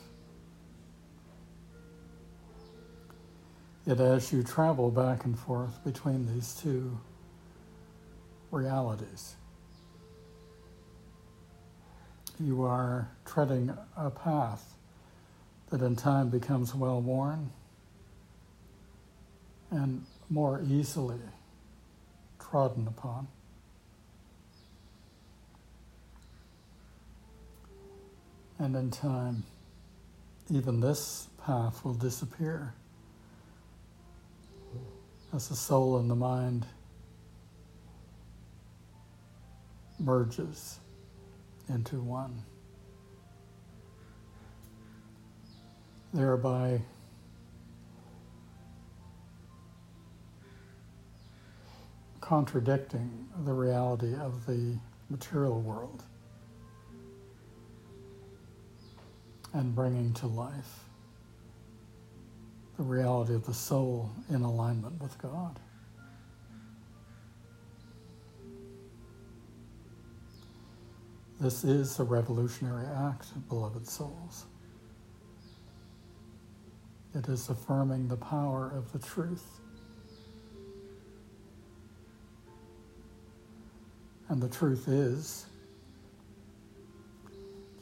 Yet, 3.85 4.01
as 4.01 4.33
you 4.33 4.43
travel 4.43 4.91
back 4.91 5.23
and 5.25 5.38
forth 5.39 5.83
between 5.83 6.27
these 6.33 6.53
two 6.55 6.99
realities, 8.51 9.35
you 12.39 12.63
are 12.63 13.09
treading 13.25 13.75
a 13.97 14.09
path 14.09 14.75
that 15.69 15.82
in 15.82 15.95
time 15.95 16.29
becomes 16.29 16.73
well 16.73 17.01
worn 17.01 17.49
and 19.71 20.05
more 20.29 20.62
easily 20.67 21.19
trodden 22.39 22.88
upon. 22.88 23.27
And 28.58 28.75
in 28.75 28.91
time, 28.91 29.43
even 30.49 30.79
this 30.79 31.27
path 31.45 31.86
will 31.86 31.93
disappear 31.93 32.73
as 35.34 35.49
the 35.49 35.55
soul 35.55 35.97
and 35.99 36.10
the 36.10 36.15
mind 36.15 36.65
merges 39.99 40.79
into 41.69 42.01
one. 42.01 42.43
Thereby 46.13 46.82
contradicting 52.22 53.28
the 53.45 53.54
reality 53.54 54.13
of 54.15 54.45
the 54.45 54.78
material 55.10 55.62
world 55.62 56.04
and 59.54 59.74
bringing 59.74 60.13
to 60.13 60.28
life 60.28 60.84
the 62.78 62.84
reality 62.84 63.34
of 63.34 63.45
the 63.45 63.54
soul 63.54 64.12
in 64.30 64.41
alignment 64.41 65.02
with 65.02 65.17
God. 65.17 65.60
This 71.41 71.63
is 71.63 72.00
a 72.00 72.04
revolutionary 72.04 72.86
act, 72.86 73.28
beloved 73.50 73.88
souls. 73.88 74.45
It 77.15 77.28
is 77.28 77.50
affirming 77.50 78.08
the 78.08 78.17
power 78.17 78.72
of 78.76 78.91
the 78.91 79.00
truth. 79.00 79.45
And 84.28 84.41
the 84.41 84.50
truth 84.50 84.88
is 84.88 85.45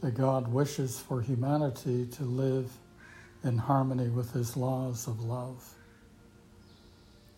that 0.01 0.13
God 0.13 0.47
wishes 0.47 0.99
for 0.99 1.21
humanity 1.21 2.05
to 2.05 2.23
live 2.23 2.71
in 3.43 3.57
harmony 3.57 4.09
with 4.09 4.31
his 4.31 4.55
laws 4.55 5.07
of 5.07 5.21
love 5.21 5.73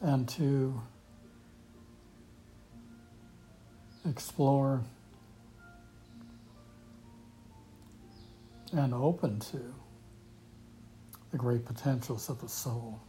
and 0.01 0.29
to 0.29 0.79
explore 4.07 4.81
and 8.71 8.93
open 8.93 9.39
to 9.39 9.73
the 11.31 11.37
great 11.37 11.65
potentials 11.65 12.29
of 12.29 12.41
the 12.41 12.49
soul. 12.49 12.99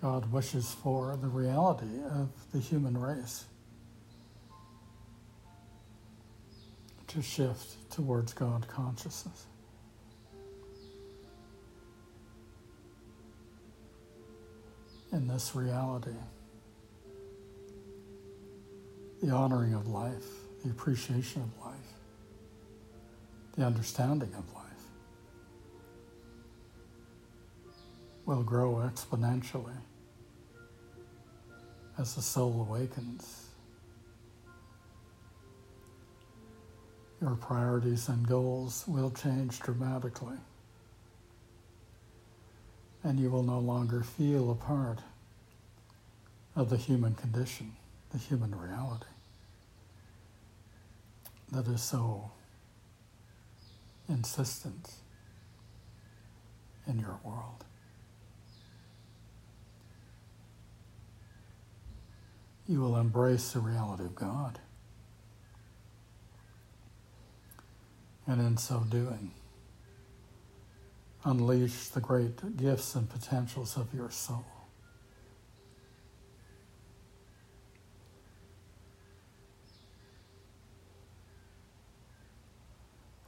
God 0.00 0.32
wishes 0.32 0.74
for 0.82 1.16
the 1.20 1.28
reality 1.28 2.02
of 2.10 2.30
the 2.52 2.58
human 2.58 2.96
race 2.96 3.44
to 7.08 7.20
shift 7.20 7.90
towards 7.90 8.32
God 8.32 8.66
consciousness. 8.68 9.46
In 15.12 15.26
this 15.26 15.54
reality, 15.54 16.14
the 19.20 19.30
honoring 19.30 19.74
of 19.74 19.88
life, 19.88 20.24
the 20.64 20.70
appreciation 20.70 21.42
of 21.42 21.66
life, 21.66 21.79
the 23.60 23.66
understanding 23.66 24.32
of 24.38 24.54
life 24.54 24.64
will 28.24 28.42
grow 28.42 28.76
exponentially 28.76 29.76
as 31.98 32.14
the 32.14 32.22
soul 32.22 32.66
awakens. 32.66 33.48
Your 37.20 37.34
priorities 37.34 38.08
and 38.08 38.26
goals 38.26 38.84
will 38.86 39.10
change 39.10 39.60
dramatically, 39.60 40.38
and 43.04 43.20
you 43.20 43.28
will 43.28 43.42
no 43.42 43.58
longer 43.58 44.02
feel 44.02 44.50
a 44.50 44.54
part 44.54 45.00
of 46.56 46.70
the 46.70 46.78
human 46.78 47.14
condition, 47.14 47.76
the 48.10 48.16
human 48.16 48.54
reality 48.54 49.04
that 51.52 51.66
is 51.66 51.82
so 51.82 52.30
insistent 54.10 54.90
in 56.86 56.98
your 56.98 57.18
world. 57.24 57.64
You 62.66 62.80
will 62.80 62.96
embrace 62.96 63.52
the 63.52 63.60
reality 63.60 64.04
of 64.04 64.14
God. 64.14 64.58
And 68.26 68.40
in 68.40 68.56
so 68.56 68.80
doing, 68.88 69.32
unleash 71.24 71.88
the 71.88 72.00
great 72.00 72.56
gifts 72.56 72.94
and 72.94 73.08
potentials 73.08 73.76
of 73.76 73.92
your 73.92 74.10
soul. 74.10 74.59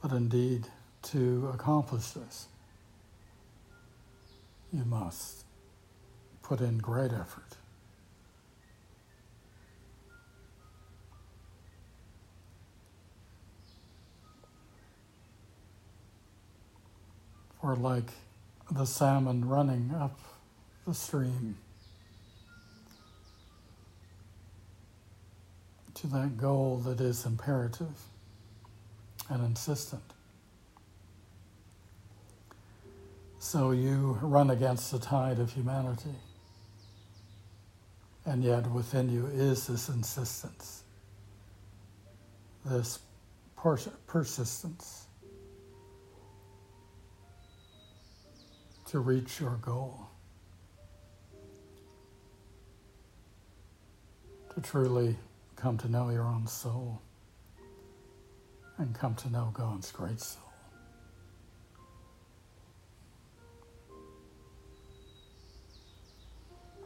But 0.03 0.11
indeed, 0.11 0.67
to 1.03 1.49
accomplish 1.53 2.11
this, 2.11 2.47
you 4.73 4.83
must 4.83 5.45
put 6.41 6.59
in 6.59 6.77
great 6.79 7.13
effort. 7.13 7.55
For, 17.61 17.77
like 17.77 18.11
the 18.69 18.83
salmon 18.83 19.47
running 19.47 19.95
up 19.97 20.19
the 20.85 20.93
stream 20.93 21.55
to 25.93 26.07
that 26.07 26.35
goal 26.35 26.79
that 26.79 26.99
is 26.99 27.25
imperative 27.25 28.12
and 29.29 29.43
insistent. 29.45 30.03
So 33.39 33.71
you 33.71 34.17
run 34.21 34.51
against 34.51 34.91
the 34.91 34.99
tide 34.99 35.39
of 35.39 35.51
humanity. 35.51 36.15
And 38.25 38.43
yet 38.43 38.69
within 38.71 39.09
you 39.09 39.27
is 39.27 39.67
this 39.67 39.89
insistence, 39.89 40.83
this 42.63 42.99
pers- 43.57 43.89
persistence 44.07 45.07
to 48.85 48.99
reach 48.99 49.41
your 49.41 49.57
goal, 49.61 50.07
to 54.55 54.61
truly 54.61 55.17
come 55.57 55.77
to 55.79 55.89
know 55.89 56.09
your 56.09 56.23
own 56.23 56.47
soul 56.47 57.01
and 58.83 58.93
come 58.93 59.15
to 59.15 59.29
know 59.29 59.49
God's 59.53 59.93
great 59.93 60.19
soul. 60.19 60.43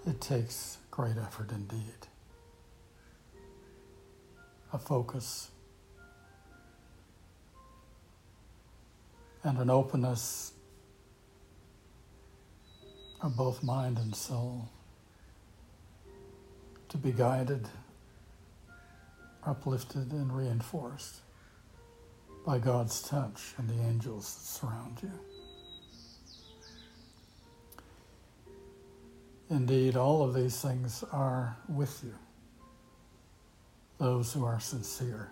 It 0.06 0.22
takes 0.22 0.78
great 0.92 1.18
effort 1.18 1.52
indeed. 1.52 1.82
A 4.72 4.78
focus 4.78 5.50
and 9.44 9.58
an 9.58 9.72
openness 9.72 10.54
of 13.22 13.36
both 13.36 13.64
mind 13.64 13.98
and 13.98 14.16
soul 14.16 14.70
to 16.90 16.98
be 16.98 17.12
guided, 17.12 17.68
uplifted, 19.44 20.12
and 20.12 20.32
reinforced 20.32 21.22
by 22.48 22.58
God's 22.58 23.02
touch 23.02 23.54
and 23.58 23.70
the 23.70 23.84
angels 23.90 24.34
that 24.36 24.46
surround 24.46 25.00
you. 25.04 25.12
Indeed, 29.50 29.98
all 29.98 30.24
of 30.24 30.34
these 30.34 30.62
things 30.62 31.04
are 31.12 31.58
with 31.68 32.02
you, 32.06 32.16
those 33.98 34.32
who 34.32 34.46
are 34.46 34.62
sincere, 34.62 35.30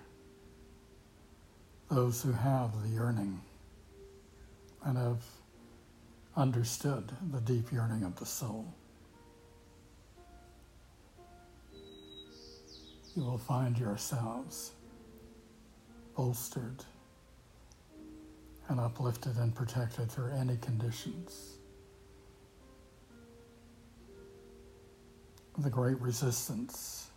those 1.90 2.22
who 2.22 2.34
have 2.34 2.84
the 2.84 2.90
yearning 2.90 3.40
and 4.84 4.98
have 4.98 5.24
understood 6.36 7.14
the 7.32 7.40
deep 7.40 7.72
yearning 7.72 8.04
of 8.04 8.18
the 8.18 8.26
soul. 8.26 8.74
You 13.16 13.24
will 13.24 13.38
find 13.38 13.78
yourselves 13.78 14.74
bolstered 16.18 16.84
and 18.70 18.80
uplifted 18.80 19.38
and 19.38 19.54
protected 19.54 20.12
through 20.12 20.32
any 20.32 20.58
conditions. 20.58 21.58
The 25.58 25.70
great 25.70 26.00
resistance 26.02 27.10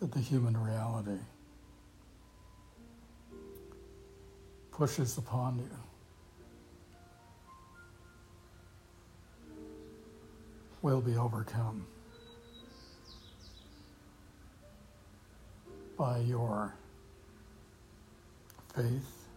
that 0.00 0.12
the 0.12 0.20
human 0.20 0.56
reality 0.56 1.20
pushes 4.70 5.18
upon 5.18 5.58
you. 5.58 5.70
will 10.84 11.00
be 11.00 11.16
overcome 11.16 11.86
by 15.96 16.18
your 16.18 16.74
faith, 18.74 19.28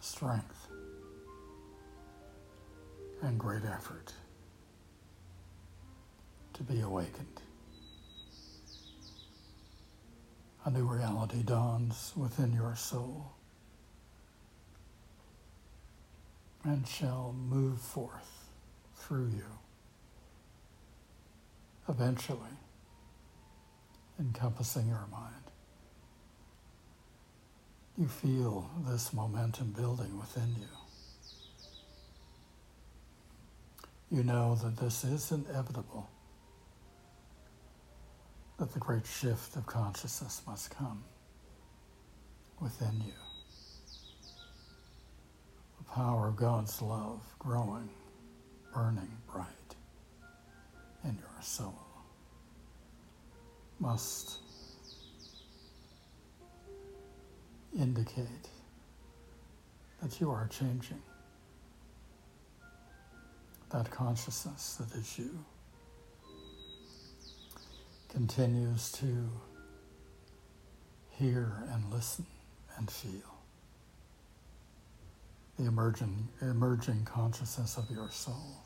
strength, 0.00 0.68
and 3.22 3.38
great 3.38 3.64
effort 3.64 4.12
to 6.52 6.62
be 6.62 6.80
awakened. 6.80 7.40
A 10.64 10.70
new 10.70 10.84
reality 10.84 11.42
dawns 11.42 12.12
within 12.16 12.52
your 12.52 12.74
soul 12.74 13.32
and 16.64 16.86
shall 16.88 17.34
move 17.38 17.80
forth 17.80 18.48
through 18.96 19.28
you, 19.28 19.44
eventually 21.88 22.38
encompassing 24.18 24.88
your 24.88 25.06
mind. 25.12 25.43
You 27.98 28.08
feel 28.08 28.70
this 28.88 29.12
momentum 29.12 29.72
building 29.72 30.18
within 30.18 30.54
you. 30.58 30.68
You 34.18 34.24
know 34.24 34.56
that 34.56 34.76
this 34.78 35.04
is 35.04 35.32
inevitable. 35.32 36.08
that 38.58 38.72
the 38.72 38.78
great 38.78 39.06
shift 39.06 39.56
of 39.56 39.66
consciousness 39.66 40.42
must 40.46 40.70
come 40.76 41.02
within 42.60 43.02
you. 43.06 43.12
The 45.78 45.84
power 45.92 46.28
of 46.28 46.36
God's 46.36 46.80
love 46.82 47.22
growing, 47.38 47.88
burning 48.74 49.10
bright 49.32 49.46
in 51.04 51.16
your 51.16 51.42
soul 51.42 51.74
must 53.80 54.38
indicate 57.78 58.48
that 60.02 60.20
you 60.20 60.30
are 60.30 60.48
changing. 60.48 61.02
That 63.70 63.90
consciousness 63.90 64.76
that 64.76 64.96
is 64.96 65.18
you 65.18 65.44
continues 68.08 68.92
to 68.92 69.28
hear 71.10 71.64
and 71.72 71.92
listen 71.92 72.26
and 72.76 72.88
feel 72.88 73.34
the 75.58 75.66
emerging, 75.66 76.28
emerging 76.40 77.04
consciousness 77.04 77.76
of 77.76 77.90
your 77.90 78.10
soul. 78.10 78.56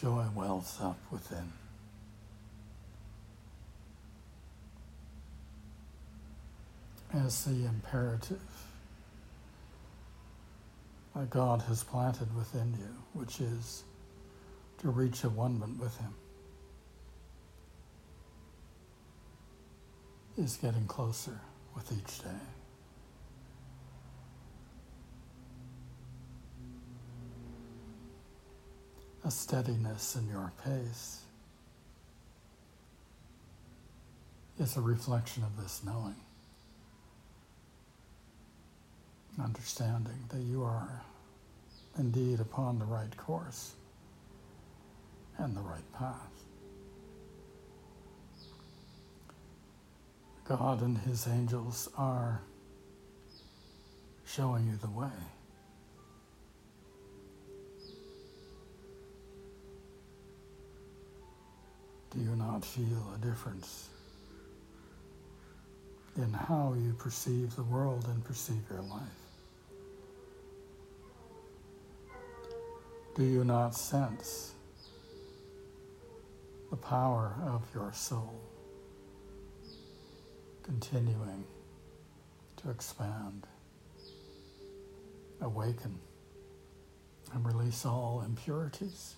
Joy 0.00 0.26
wells 0.34 0.78
up 0.80 0.98
within. 1.10 1.52
As 7.14 7.44
the 7.44 7.64
imperative 7.64 8.40
that 11.16 11.30
God 11.30 11.62
has 11.62 11.82
planted 11.82 12.34
within 12.36 12.74
you, 12.78 12.94
which 13.14 13.40
is 13.40 13.84
to 14.78 14.90
reach 14.90 15.24
a 15.24 15.28
one 15.30 15.58
with 15.78 15.96
Him, 15.98 16.14
is 20.36 20.56
getting 20.58 20.86
closer 20.86 21.40
with 21.74 21.90
each 21.92 22.18
day. 22.18 22.28
A 29.24 29.30
steadiness 29.30 30.14
in 30.14 30.28
your 30.28 30.52
pace 30.64 31.22
is 34.60 34.76
a 34.76 34.80
reflection 34.80 35.42
of 35.42 35.60
this 35.60 35.82
knowing. 35.84 36.14
Understanding 39.42 40.24
that 40.30 40.40
you 40.40 40.62
are 40.64 41.02
indeed 41.98 42.40
upon 42.40 42.78
the 42.78 42.84
right 42.84 43.16
course 43.16 43.72
and 45.38 45.56
the 45.56 45.60
right 45.60 45.92
path. 45.92 46.38
God 50.44 50.80
and 50.80 50.96
his 50.98 51.26
angels 51.28 51.88
are 51.96 52.40
showing 54.26 54.66
you 54.66 54.76
the 54.76 54.88
way. 54.88 55.10
Do 62.10 62.20
you 62.20 62.34
not 62.36 62.64
feel 62.64 63.12
a 63.14 63.18
difference 63.18 63.88
in 66.16 66.32
how 66.32 66.74
you 66.82 66.94
perceive 66.94 67.54
the 67.54 67.62
world 67.64 68.06
and 68.08 68.24
perceive 68.24 68.62
your 68.70 68.80
life? 68.82 69.17
Do 73.18 73.24
you 73.24 73.42
not 73.42 73.74
sense 73.74 74.52
the 76.70 76.76
power 76.76 77.34
of 77.48 77.62
your 77.74 77.92
soul 77.92 78.40
continuing 80.62 81.42
to 82.58 82.70
expand, 82.70 83.48
awaken, 85.40 85.98
and 87.34 87.44
release 87.44 87.84
all 87.84 88.22
impurities 88.24 89.16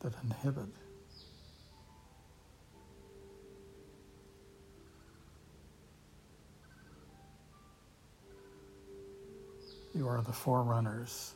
that 0.00 0.14
inhibit 0.22 0.72
You 9.94 10.08
are 10.08 10.22
the 10.22 10.32
forerunners 10.32 11.34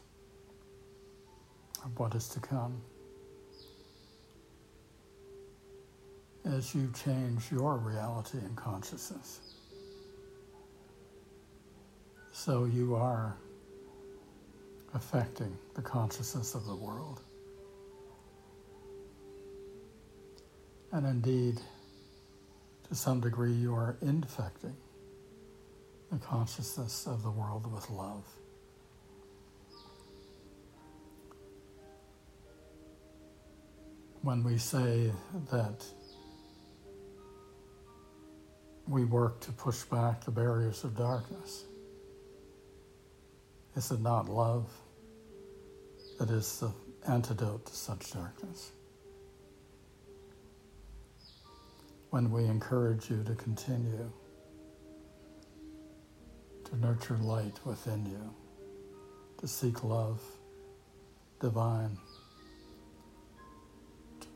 of 1.85 1.97
what 1.97 2.15
is 2.17 2.29
to 2.31 2.41
come. 2.41 2.81
As 6.45 6.75
you 6.75 6.91
change 7.05 7.53
your 7.53 7.77
reality 7.77 8.39
and 8.39 8.57
consciousness, 8.57 9.41
so 12.33 12.65
you 12.65 12.97
are 12.97 13.37
affecting 14.95 15.57
the 15.75 15.83
consciousness 15.83 16.55
of 16.55 16.65
the 16.67 16.75
world. 16.75 17.21
And 20.91 21.07
indeed, 21.07 21.61
to 22.89 22.95
some 22.95 23.21
degree, 23.21 23.53
you 23.53 23.75
are 23.75 23.99
infecting 24.01 24.75
the 26.11 26.19
consciousness 26.19 27.07
of 27.07 27.23
the 27.23 27.31
world 27.31 27.71
with 27.71 27.89
love. 27.91 28.25
When 34.29 34.45
we 34.45 34.59
say 34.59 35.11
that 35.51 35.83
we 38.87 39.07
work 39.07 39.41
to 39.41 39.51
push 39.53 39.85
back 39.85 40.23
the 40.23 40.31
barriers 40.31 40.85
of 40.85 40.95
darkness? 40.95 41.65
Is 43.75 43.91
it 43.91 44.03
not 44.03 44.29
love 44.29 44.71
that 46.19 46.29
is 46.29 46.61
the 46.61 46.71
antidote 47.11 47.65
to 47.65 47.75
such 47.75 48.13
darkness? 48.13 48.73
When 52.11 52.31
we 52.31 52.45
encourage 52.45 53.09
you 53.09 53.25
to 53.25 53.35
continue 53.35 54.13
to 56.65 56.77
nurture 56.77 57.17
light 57.17 57.59
within 57.65 58.05
you, 58.05 58.35
to 59.39 59.49
seek 59.49 59.83
love 59.83 60.21
divine 61.41 61.97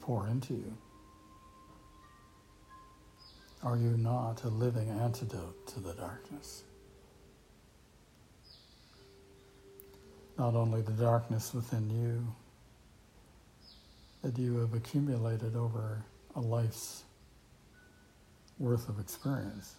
pour 0.03 0.27
into 0.29 0.55
you? 0.55 0.77
Are 3.63 3.77
you 3.77 3.97
not 3.97 4.43
a 4.43 4.49
living 4.49 4.91
antidote 4.91 5.67
to 5.69 5.81
the 5.81 5.95
darkness? 5.95 6.65
Not 10.37 10.55
only 10.57 10.83
the 10.83 10.93
darkness 10.93 11.55
within 11.55 11.89
you 11.89 12.27
that 14.23 14.37
you 14.37 14.59
have 14.59 14.75
accumulated 14.75 15.55
over 15.55 16.03
a 16.35 16.41
life's 16.41 17.05
worth 18.59 18.89
of 18.89 18.99
experience, 18.99 19.77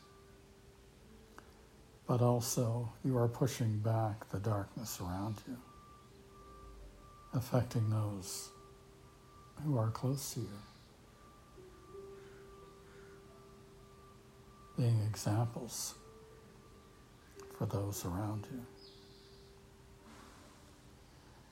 but 2.08 2.22
also 2.22 2.90
you 3.04 3.18
are 3.18 3.28
pushing 3.28 3.80
back 3.80 4.30
the 4.30 4.40
darkness 4.40 5.00
around 5.02 5.36
you, 5.48 5.58
affecting 7.34 7.90
those 7.90 8.53
who 9.64 9.78
are 9.78 9.90
close 9.92 10.34
to 10.34 10.42
you. 10.42 10.50
Being 14.78 15.02
examples 15.08 15.94
for 17.58 17.66
those 17.66 18.06
around 18.06 18.48
you. 18.52 18.66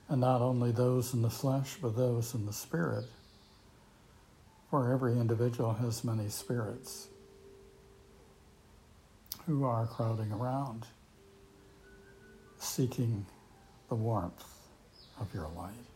And 0.08 0.20
not 0.20 0.42
only 0.42 0.72
those 0.72 1.14
in 1.14 1.22
the 1.22 1.30
flesh, 1.30 1.76
but 1.80 1.96
those 1.96 2.34
in 2.34 2.44
the 2.44 2.52
spirit. 2.52 3.04
For 4.70 4.92
every 4.92 5.12
individual 5.12 5.72
has 5.74 6.02
many 6.02 6.28
spirits 6.28 7.08
who 9.46 9.64
are 9.64 9.86
crowding 9.86 10.32
around, 10.32 10.86
seeking 12.58 13.26
the 13.88 13.94
warmth 13.94 14.44
of 15.20 15.32
your 15.34 15.48
light. 15.56 15.91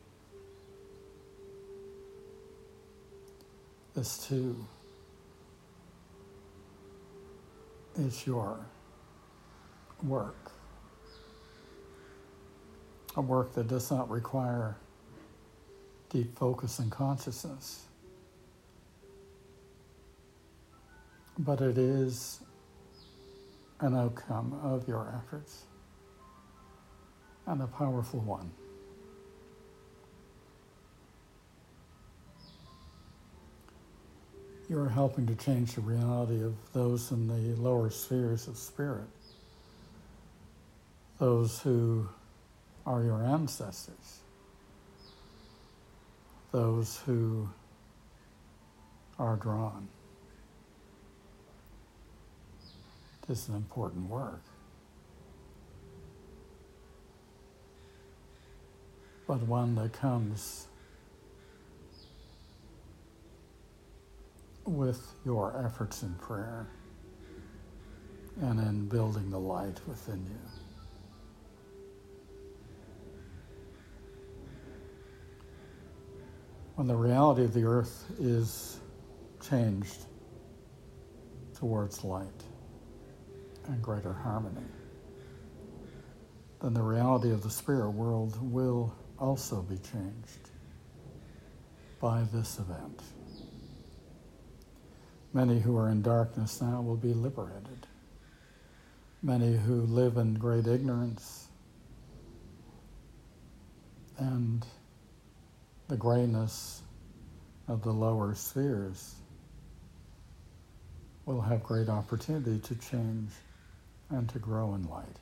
This 3.97 4.29
too 4.29 4.67
is 7.99 8.27
your 8.27 8.61
work. 10.03 10.53
A 13.17 13.23
work 13.23 13.55
that 13.55 13.69
does 13.69 13.91
not 13.91 14.11
require 14.11 14.77
deep 16.11 16.39
focus 16.39 16.79
and 16.79 16.93
consciousness, 16.93 17.87
but 21.39 21.63
it 21.63 21.79
is 21.79 22.41
an 23.81 23.97
outcome 23.97 24.61
of 24.63 24.87
your 24.87 25.11
efforts. 25.17 25.63
and 27.47 27.63
a 27.63 27.67
powerful 27.69 28.21
one. 28.21 28.51
You 34.69 34.81
are 34.81 34.89
helping 34.89 35.27
to 35.29 35.35
change 35.37 35.75
the 35.75 35.81
reality 35.81 36.43
of 36.43 36.55
those 36.73 37.13
in 37.13 37.29
the 37.29 37.61
lower 37.61 37.89
spheres 37.89 38.49
of 38.49 38.57
spirit, 38.59 39.07
those 41.19 41.61
who 41.61 42.09
are 42.85 43.03
your 43.03 43.23
ancestors, 43.23 44.21
those 46.51 47.01
who 47.07 47.49
are 49.19 49.37
drawn. 49.37 49.89
It 53.23 53.33
is 53.33 53.49
an 53.49 53.55
important 53.55 54.11
work. 54.11 54.43
But 59.29 59.43
one 59.43 59.75
that 59.77 59.93
comes 59.93 60.67
with 64.67 65.15
your 65.25 65.57
efforts 65.65 66.03
in 66.03 66.15
prayer 66.15 66.67
and 68.41 68.61
in 68.61 68.89
building 68.89 69.31
the 69.31 69.39
light 69.39 69.81
within 69.87 70.25
you. 70.27 70.39
When 76.75 76.87
the 76.87 76.97
reality 76.97 77.45
of 77.45 77.55
the 77.55 77.65
earth 77.65 78.05
is 78.21 78.79
changed 79.49 80.05
towards 81.55 82.05
light 82.05 82.43
and 83.67 83.81
greater 83.81 84.13
harmony, 84.13 84.67
then 86.61 86.75
the 86.75 86.83
reality 86.83 87.31
of 87.31 87.43
the 87.43 87.51
spirit 87.51 87.91
world 87.91 88.37
will 88.53 88.95
also 89.19 89.63
be 89.63 89.77
changed 89.79 90.51
by 91.99 92.25
this 92.33 92.59
event. 92.59 93.01
Many 95.37 95.61
who 95.61 95.77
are 95.77 95.91
in 95.91 96.01
darkness 96.01 96.63
now 96.63 96.81
will 96.81 96.97
be 96.97 97.13
liberated. 97.13 97.87
Many 99.23 99.55
who 99.55 99.83
live 99.83 100.17
in 100.17 100.33
great 100.33 100.67
ignorance 100.67 101.49
and 104.17 104.65
the 105.89 105.97
grayness 105.99 106.81
of 107.69 107.83
the 107.83 107.93
lower 107.93 108.35
spheres 108.35 109.17
will 111.27 111.43
have 111.43 111.63
great 111.63 111.91
opportunity 111.91 112.59
to 112.59 112.75
change 112.77 113.29
and 114.09 114.27
to 114.31 114.39
grow 114.39 114.75
in 114.75 114.89
light. 114.89 115.19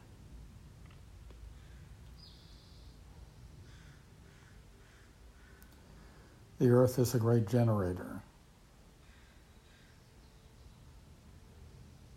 The 6.61 6.69
earth 6.69 7.01
is 7.01 7.17
a 7.17 7.19
great 7.19 7.49
generator 7.49 8.23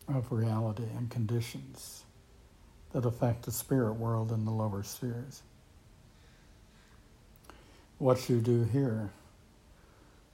of 0.07 0.31
reality 0.31 0.85
and 0.97 1.09
conditions 1.09 2.03
that 2.93 3.05
affect 3.05 3.43
the 3.43 3.51
spirit 3.51 3.93
world 3.93 4.31
and 4.31 4.47
the 4.47 4.51
lower 4.51 4.83
spheres. 4.83 5.41
What 7.97 8.29
you 8.29 8.39
do 8.39 8.63
here 8.63 9.09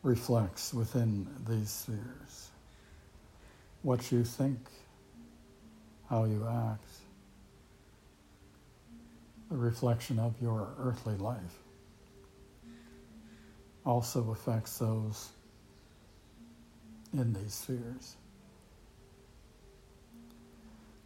reflects 0.03 0.74
within 0.74 1.28
these 1.47 1.69
spheres. 1.69 2.49
What 3.82 4.11
you 4.11 4.24
think, 4.24 4.59
how 6.09 6.26
you 6.26 6.45
act, 6.47 6.88
the 9.49 9.57
reflection 9.57 10.19
of 10.19 10.36
your 10.41 10.67
earthly 10.78 11.15
life 11.15 11.57
also 13.86 14.32
affects 14.32 14.78
those 14.78 15.30
in 17.13 17.34
these 17.34 17.53
spheres 17.53 18.15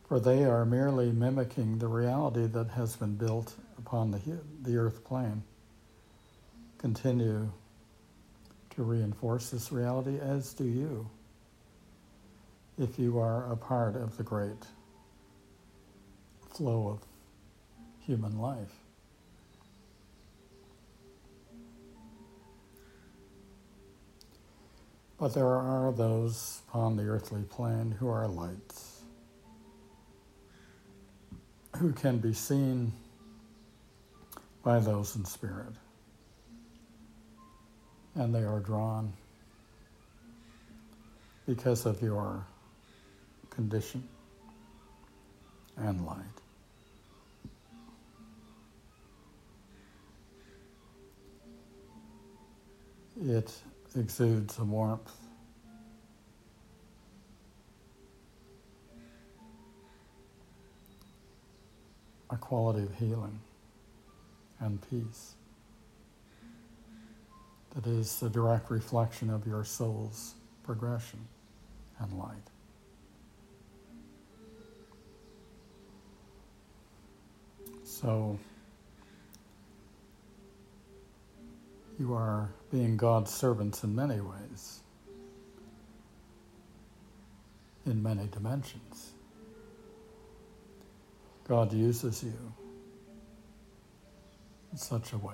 for 0.07 0.19
they 0.21 0.45
are 0.45 0.65
merely 0.65 1.11
mimicking 1.11 1.79
the 1.79 1.87
reality 1.87 2.47
that 2.47 2.69
has 2.69 2.95
been 2.95 3.15
built 3.15 3.55
upon 3.77 4.11
the, 4.11 4.19
the 4.61 4.77
earth 4.77 5.03
plane. 5.03 5.43
Continue 6.77 7.51
to 8.75 8.83
reinforce 8.83 9.49
this 9.49 9.71
reality, 9.71 10.17
as 10.19 10.53
do 10.53 10.63
you, 10.63 11.09
if 12.77 12.97
you 12.97 13.19
are 13.19 13.51
a 13.51 13.57
part 13.57 13.95
of 13.95 14.15
the 14.15 14.23
great 14.23 14.65
flow 16.53 16.87
of 16.87 16.99
human 18.05 18.39
life. 18.39 18.71
But 25.19 25.33
there 25.33 25.47
are 25.47 25.91
those 25.91 26.61
upon 26.69 26.95
the 26.95 27.03
earthly 27.03 27.41
plane 27.41 27.95
who 27.99 28.07
are 28.07 28.27
lights 28.27 28.96
who 31.77 31.93
can 31.93 32.17
be 32.17 32.33
seen 32.33 32.91
by 34.63 34.79
those 34.79 35.15
in 35.15 35.23
spirit. 35.25 35.73
And 38.15 38.33
they 38.33 38.43
are 38.43 38.59
drawn 38.59 39.13
because 41.45 41.85
of 41.85 42.01
your 42.01 42.43
condition 43.51 44.07
and 45.77 46.05
light. 46.05 46.17
It 53.21 53.51
exudes 53.95 54.57
a 54.59 54.63
warmth 54.63 55.26
a 62.29 62.35
quality 62.37 62.83
of 62.83 62.93
healing 62.95 63.39
and 64.59 64.81
peace 64.89 65.35
that 67.75 67.87
is 67.87 68.19
the 68.19 68.29
direct 68.29 68.71
reflection 68.71 69.29
of 69.29 69.45
your 69.45 69.63
soul's 69.63 70.33
progression 70.63 71.19
and 71.99 72.13
light. 72.17 72.35
So, 77.83 78.37
you 81.99 82.13
are 82.13 82.49
being 82.71 82.97
God's 82.97 83.33
servants 83.33 83.83
in 83.83 83.95
many 83.95 84.21
ways, 84.21 84.81
in 87.85 88.03
many 88.03 88.27
dimensions. 88.27 89.13
God 91.47 91.71
uses 91.71 92.23
you 92.23 92.53
in 94.71 94.77
such 94.77 95.13
a 95.13 95.17
way 95.17 95.33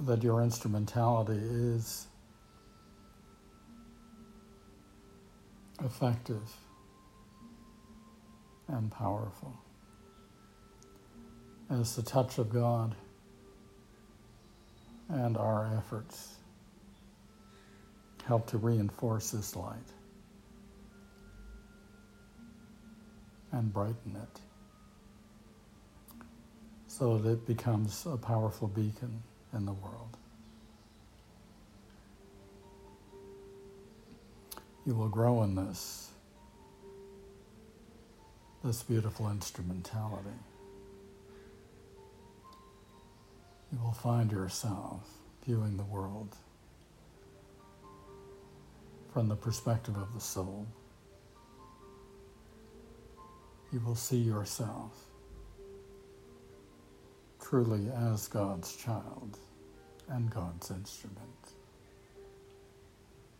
that 0.00 0.22
your 0.22 0.42
instrumentality 0.42 1.38
is 1.38 2.06
effective 5.84 6.50
and 8.68 8.90
powerful 8.90 9.52
as 11.70 11.94
the 11.96 12.02
touch 12.02 12.38
of 12.38 12.50
God 12.50 12.94
and 15.10 15.36
our 15.36 15.70
efforts 15.76 16.36
help 18.26 18.46
to 18.48 18.58
reinforce 18.58 19.30
this 19.30 19.56
light. 19.56 19.76
And 23.52 23.72
brighten 23.72 24.16
it 24.16 24.40
so 26.86 27.18
that 27.18 27.30
it 27.30 27.46
becomes 27.46 28.06
a 28.06 28.16
powerful 28.16 28.68
beacon 28.68 29.22
in 29.52 29.64
the 29.66 29.72
world. 29.72 30.16
You 34.84 34.94
will 34.94 35.08
grow 35.08 35.42
in 35.42 35.54
this, 35.54 36.08
this 38.64 38.82
beautiful 38.82 39.30
instrumentality. 39.30 40.28
You 43.70 43.78
will 43.82 43.92
find 43.92 44.32
yourself 44.32 45.06
viewing 45.44 45.76
the 45.76 45.84
world 45.84 46.34
from 49.12 49.28
the 49.28 49.36
perspective 49.36 49.96
of 49.96 50.14
the 50.14 50.20
soul 50.20 50.66
you 53.72 53.80
will 53.80 53.94
see 53.94 54.18
yourself 54.18 55.08
truly 57.40 57.90
as 58.12 58.28
God's 58.28 58.76
child 58.76 59.38
and 60.08 60.30
God's 60.30 60.70
instrument. 60.70 61.18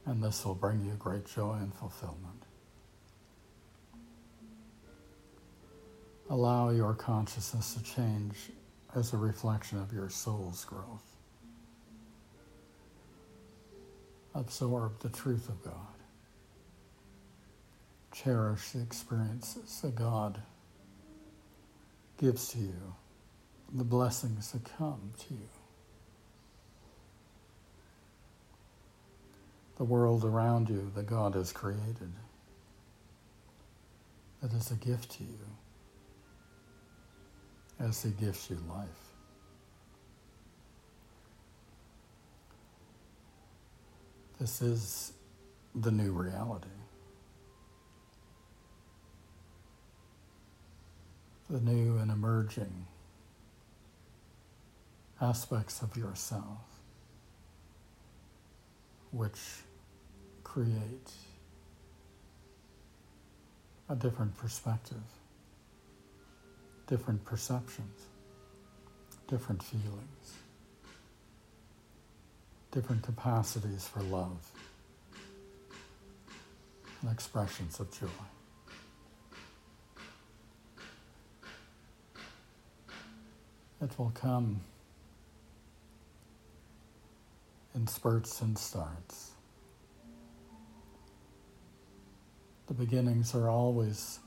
And 0.06 0.22
this 0.22 0.44
will 0.44 0.54
bring 0.54 0.84
you 0.84 0.92
great 0.98 1.26
joy 1.26 1.56
and 1.60 1.74
fulfillment. 1.74 2.42
Allow 6.30 6.70
your 6.70 6.94
consciousness 6.94 7.74
to 7.74 7.82
change 7.82 8.50
as 8.94 9.12
a 9.12 9.16
reflection 9.16 9.78
of 9.78 9.92
your 9.92 10.08
soul's 10.08 10.64
growth. 10.64 11.16
Absorb 14.34 14.98
the 15.00 15.08
truth 15.08 15.48
of 15.48 15.62
God. 15.62 15.97
Cherish 18.24 18.70
the 18.70 18.80
experiences 18.80 19.80
that 19.82 19.94
God 19.94 20.40
gives 22.16 22.48
to 22.48 22.58
you, 22.58 22.94
the 23.72 23.84
blessings 23.84 24.50
that 24.52 24.64
come 24.76 25.12
to 25.18 25.34
you. 25.34 25.48
The 29.76 29.84
world 29.84 30.24
around 30.24 30.68
you 30.68 30.90
that 30.96 31.06
God 31.06 31.34
has 31.34 31.52
created, 31.52 32.12
that 34.42 34.52
is 34.52 34.72
a 34.72 34.74
gift 34.74 35.12
to 35.18 35.22
you 35.22 35.38
as 37.78 38.02
He 38.02 38.10
gives 38.10 38.50
you 38.50 38.58
life. 38.68 38.88
This 44.40 44.60
is 44.60 45.12
the 45.76 45.92
new 45.92 46.10
reality. 46.10 46.77
The 51.50 51.60
new 51.60 51.96
and 51.98 52.10
emerging 52.10 52.86
aspects 55.20 55.82
of 55.82 55.96
yourself 55.96 56.60
which 59.10 59.40
create 60.44 61.12
a 63.88 63.96
different 63.96 64.36
perspective 64.36 65.02
different 66.88 67.22
perceptions, 67.24 68.06
different 69.28 69.62
feelings, 69.62 70.32
different 72.72 73.02
capacities 73.02 73.86
for 73.86 74.00
love, 74.04 74.50
and 77.02 77.12
expressions 77.12 77.78
of 77.78 77.90
joy. 77.92 78.08
It 83.80 83.96
will 83.98 84.10
come 84.10 84.60
in 87.74 87.86
spurts 87.86 88.40
and 88.40 88.58
starts. 88.58 89.30
The 92.66 92.74
beginnings 92.74 93.34
are 93.34 93.48
always 93.48 94.18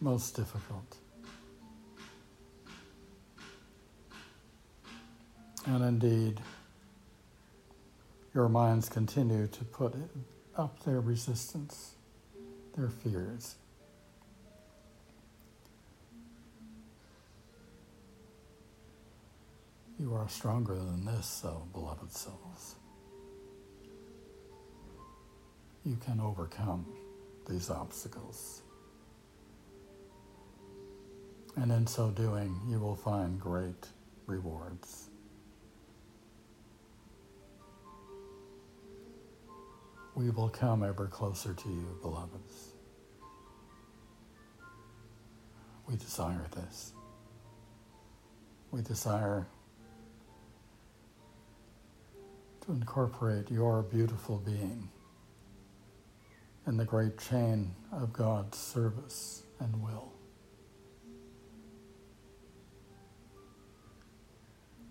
most 0.00 0.36
difficult. 0.36 0.96
And 5.66 5.84
indeed, 5.84 6.40
your 8.34 8.48
minds 8.48 8.88
continue 8.88 9.46
to 9.48 9.64
put 9.64 9.94
up 10.56 10.82
their 10.84 11.00
resistance, 11.00 11.94
their 12.76 12.88
fears. 12.88 13.56
You 20.02 20.14
are 20.14 20.28
stronger 20.28 20.74
than 20.74 21.04
this, 21.04 21.42
though, 21.44 21.62
beloved 21.72 22.10
souls. 22.10 22.74
You 25.84 25.96
can 26.04 26.18
overcome 26.18 26.84
these 27.48 27.70
obstacles. 27.70 28.62
And 31.54 31.70
in 31.70 31.86
so 31.86 32.10
doing, 32.10 32.60
you 32.68 32.80
will 32.80 32.96
find 32.96 33.38
great 33.38 33.86
rewards. 34.26 35.08
We 40.16 40.30
will 40.30 40.48
come 40.48 40.82
ever 40.82 41.06
closer 41.06 41.54
to 41.54 41.68
you, 41.68 41.96
beloveds. 42.02 42.72
We 45.86 45.94
desire 45.94 46.48
this. 46.56 46.92
We 48.72 48.82
desire 48.82 49.46
to 52.66 52.72
incorporate 52.72 53.50
your 53.50 53.82
beautiful 53.82 54.38
being 54.38 54.88
in 56.66 56.76
the 56.76 56.84
great 56.84 57.18
chain 57.18 57.74
of 57.90 58.12
God's 58.12 58.56
service 58.58 59.42
and 59.60 59.82
will. 59.82 60.12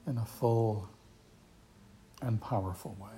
in 0.07 0.17
a 0.17 0.25
full 0.25 0.89
and 2.21 2.41
powerful 2.41 2.97
way. 2.99 3.09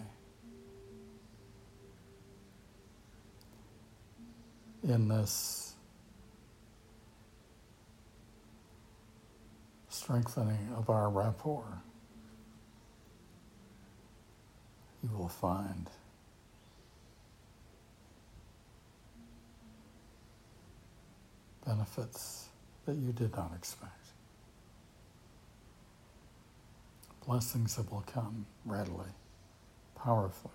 In 4.83 5.07
this 5.07 5.75
strengthening 9.89 10.69
of 10.75 10.89
our 10.89 11.09
rapport, 11.09 11.81
you 15.03 15.17
will 15.17 15.29
find 15.29 15.89
benefits 21.65 22.47
that 22.85 22.95
you 22.95 23.11
did 23.13 23.35
not 23.35 23.51
expect. 23.55 24.03
blessings 27.25 27.75
that 27.75 27.91
will 27.91 28.03
come 28.13 28.45
readily, 28.65 29.09
powerfully. 29.95 30.53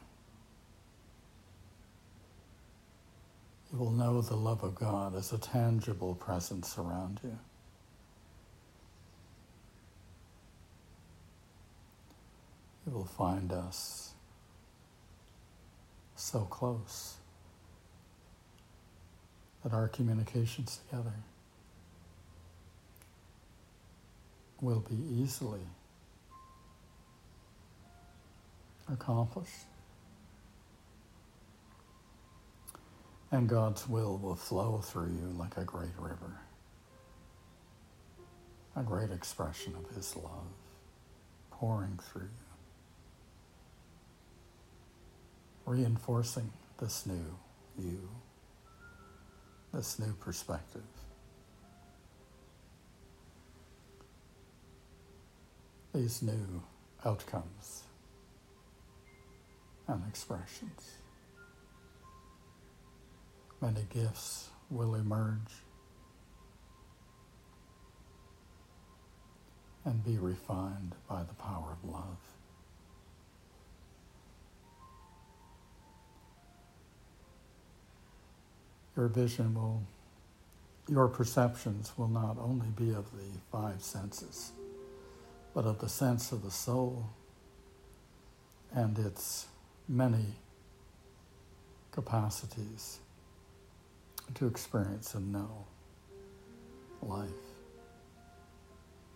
You 3.73 3.79
will 3.79 3.91
know 3.91 4.21
the 4.21 4.37
love 4.37 4.63
of 4.63 4.75
God 4.75 5.15
as 5.15 5.33
a 5.33 5.39
tangible 5.39 6.15
presence 6.15 6.79
around 6.79 7.21
you. 7.23 7.39
You 12.87 12.93
will 12.93 13.05
find 13.05 13.53
us 13.53 14.08
so 16.19 16.41
close 16.41 17.15
that 19.63 19.73
our 19.73 19.89
communications 19.89 20.81
together 20.89 21.13
will 24.61 24.81
be 24.81 24.97
easily 25.23 25.61
accomplished. 28.93 29.67
And 33.31 33.49
God's 33.49 33.89
will 33.89 34.17
will 34.17 34.35
flow 34.35 34.79
through 34.79 35.11
you 35.11 35.35
like 35.39 35.57
a 35.59 35.65
great 35.65 35.97
river, 35.99 36.41
a 38.75 38.83
great 38.83 39.11
expression 39.11 39.75
of 39.77 39.95
His 39.95 40.17
love 40.17 40.49
pouring 41.51 41.99
through 42.11 42.23
you, 42.23 42.48
reinforcing 45.69 46.51
this 46.81 47.05
new 47.05 47.37
you, 47.79 48.09
this 49.73 49.99
new 49.99 50.15
perspective. 50.15 50.83
These 55.95 56.23
new 56.23 56.63
outcomes 57.05 57.83
and 59.87 60.03
expressions. 60.09 60.97
Many 63.61 63.87
gifts 63.93 64.49
will 64.71 64.95
emerge 64.95 65.63
and 69.85 70.03
be 70.05 70.17
refined 70.17 70.95
by 71.09 71.25
the 71.25 71.35
power 71.35 71.77
of 71.83 71.91
love. 71.91 72.38
Your 78.99 79.07
vision 79.07 79.55
will, 79.55 79.81
your 80.89 81.07
perceptions 81.07 81.93
will 81.97 82.09
not 82.09 82.37
only 82.37 82.67
be 82.75 82.91
of 82.91 83.05
the 83.13 83.39
five 83.53 83.81
senses, 83.81 84.51
but 85.55 85.67
of 85.67 85.79
the 85.79 85.89
sense 85.89 86.33
of 86.33 86.43
the 86.43 86.51
soul 86.51 87.09
and 88.75 88.99
its 88.99 89.47
many 89.89 90.35
capacities 91.93 92.99
to 94.35 94.49
experience 94.49 95.15
and 95.15 95.31
know 95.31 95.65
life 97.01 97.31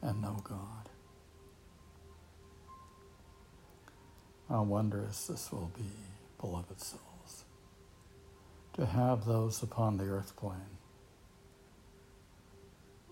and 0.01 0.22
know 0.22 0.37
God. 0.45 0.89
How 4.49 4.62
wondrous 4.62 5.26
this 5.26 5.51
will 5.51 5.72
be, 5.76 5.91
beloved 6.41 6.80
souls, 6.80 7.12
to 8.75 8.87
have 8.87 9.25
those 9.27 9.62
upon 9.62 9.97
the 9.99 10.05
earth 10.05 10.35
plane 10.37 10.79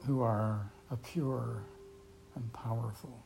who 0.06 0.22
are 0.22 0.70
a 0.90 0.96
pure 0.96 1.62
and 2.34 2.52
powerful 2.52 3.22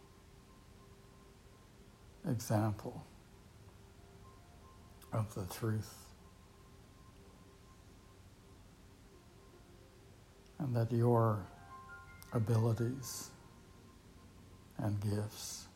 example 2.29 3.05
of 5.13 5.33
the 5.35 5.45
truth. 5.55 5.95
And 10.59 10.75
that 10.75 10.91
your 10.91 11.47
abilities 12.33 13.31
and 14.79 15.01
gifts 15.01 15.67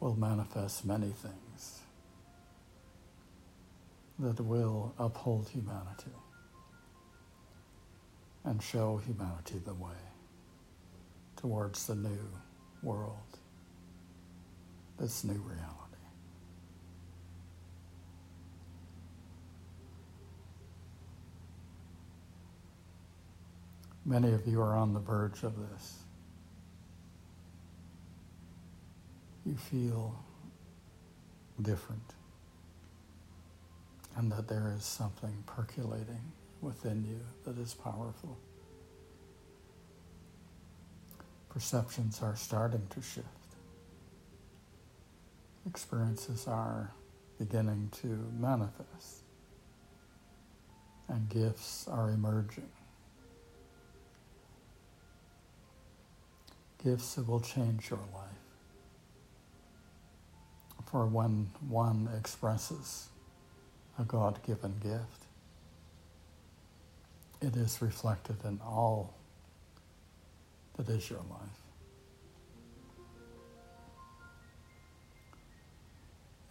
will 0.00 0.14
manifest 0.16 0.84
many 0.84 1.08
things 1.08 1.51
that 4.18 4.40
will 4.40 4.94
uphold 4.98 5.48
humanity 5.48 6.12
and 8.44 8.62
show 8.62 9.00
humanity 9.06 9.60
the 9.64 9.74
way 9.74 9.90
towards 11.36 11.86
the 11.86 11.94
new 11.94 12.28
world, 12.82 13.38
this 14.98 15.24
new 15.24 15.34
reality. 15.34 15.72
Many 24.04 24.32
of 24.32 24.46
you 24.46 24.60
are 24.60 24.76
on 24.76 24.92
the 24.92 25.00
verge 25.00 25.44
of 25.44 25.54
this. 25.56 25.98
You 29.46 29.56
feel 29.56 30.22
different 31.60 32.14
and 34.16 34.30
that 34.32 34.48
there 34.48 34.74
is 34.76 34.84
something 34.84 35.42
percolating 35.46 36.32
within 36.60 37.04
you 37.04 37.20
that 37.44 37.60
is 37.60 37.74
powerful. 37.74 38.38
Perceptions 41.48 42.22
are 42.22 42.36
starting 42.36 42.86
to 42.90 43.02
shift. 43.02 43.26
Experiences 45.66 46.46
are 46.46 46.92
beginning 47.38 47.90
to 48.02 48.06
manifest, 48.38 49.22
and 51.08 51.28
gifts 51.28 51.86
are 51.88 52.10
emerging. 52.10 52.68
Gifts 56.82 57.14
that 57.14 57.28
will 57.28 57.40
change 57.40 57.90
your 57.90 58.00
life. 58.12 58.28
For 60.90 61.06
when 61.06 61.50
one 61.68 62.08
expresses 62.18 63.08
a 64.02 64.04
God 64.04 64.40
given 64.44 64.74
gift, 64.82 65.26
it 67.40 67.56
is 67.56 67.80
reflected 67.80 68.36
in 68.44 68.60
all 68.64 69.14
that 70.76 70.88
is 70.88 71.08
your 71.08 71.20
life. 71.20 71.60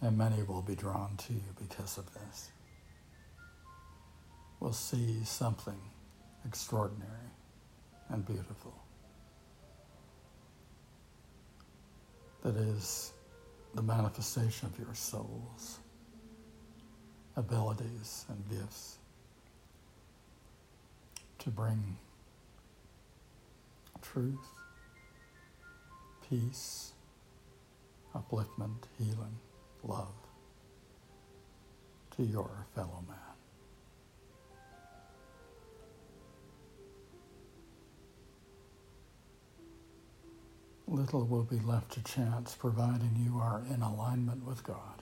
And 0.00 0.16
many 0.16 0.42
will 0.42 0.62
be 0.62 0.74
drawn 0.74 1.16
to 1.18 1.32
you 1.34 1.42
because 1.60 1.98
of 1.98 2.06
this. 2.14 2.50
Will 4.58 4.72
see 4.72 5.22
something 5.24 5.80
extraordinary 6.46 7.30
and 8.08 8.24
beautiful 8.24 8.74
that 12.42 12.56
is 12.56 13.12
the 13.74 13.82
manifestation 13.82 14.68
of 14.68 14.78
your 14.78 14.94
souls 14.94 15.78
abilities 17.36 18.26
and 18.28 18.48
gifts 18.50 18.98
to 21.38 21.50
bring 21.50 21.96
truth, 24.02 24.48
peace, 26.28 26.92
upliftment, 28.14 28.84
healing, 28.98 29.38
love 29.82 30.14
to 32.16 32.22
your 32.22 32.66
fellow 32.74 33.04
man. 33.08 33.16
Little 40.86 41.24
will 41.24 41.44
be 41.44 41.58
left 41.60 41.92
to 41.92 42.04
chance 42.04 42.54
providing 42.54 43.16
you 43.18 43.38
are 43.38 43.62
in 43.74 43.82
alignment 43.82 44.44
with 44.44 44.62
God. 44.62 45.01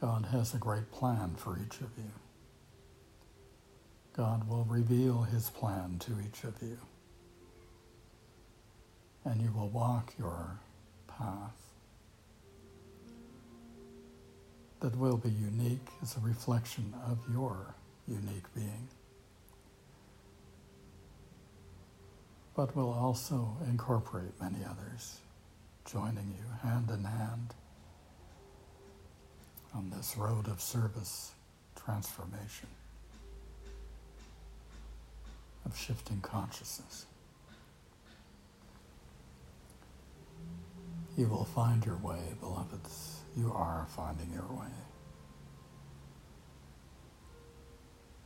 God 0.00 0.26
has 0.26 0.54
a 0.54 0.58
great 0.58 0.92
plan 0.92 1.34
for 1.36 1.58
each 1.58 1.80
of 1.80 1.90
you. 1.98 2.12
God 4.16 4.48
will 4.48 4.64
reveal 4.64 5.22
his 5.22 5.50
plan 5.50 5.98
to 6.00 6.12
each 6.24 6.44
of 6.44 6.54
you. 6.62 6.78
And 9.24 9.42
you 9.42 9.50
will 9.52 9.68
walk 9.68 10.14
your 10.18 10.60
path 11.08 11.56
that 14.80 14.96
will 14.96 15.16
be 15.16 15.30
unique 15.30 15.88
as 16.00 16.16
a 16.16 16.20
reflection 16.20 16.94
of 17.10 17.18
your 17.32 17.74
unique 18.06 18.54
being, 18.54 18.88
but 22.54 22.74
will 22.76 22.92
also 22.92 23.56
incorporate 23.68 24.40
many 24.40 24.64
others, 24.64 25.18
joining 25.84 26.36
you 26.38 26.68
hand 26.68 26.88
in 26.90 27.04
hand 27.04 27.54
on 29.78 29.90
this 29.90 30.16
road 30.16 30.48
of 30.48 30.60
service, 30.60 31.30
transformation, 31.84 32.66
of 35.64 35.78
shifting 35.78 36.20
consciousness. 36.20 37.06
You 41.16 41.28
will 41.28 41.44
find 41.44 41.86
your 41.86 41.96
way, 41.98 42.18
beloveds. 42.40 43.20
You 43.36 43.52
are 43.54 43.86
finding 43.90 44.32
your 44.32 44.46
way. 44.46 44.66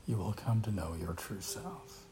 You 0.07 0.16
will 0.16 0.32
come 0.32 0.62
to 0.62 0.70
know 0.70 0.94
your 0.98 1.12
true 1.12 1.42
self. 1.42 2.07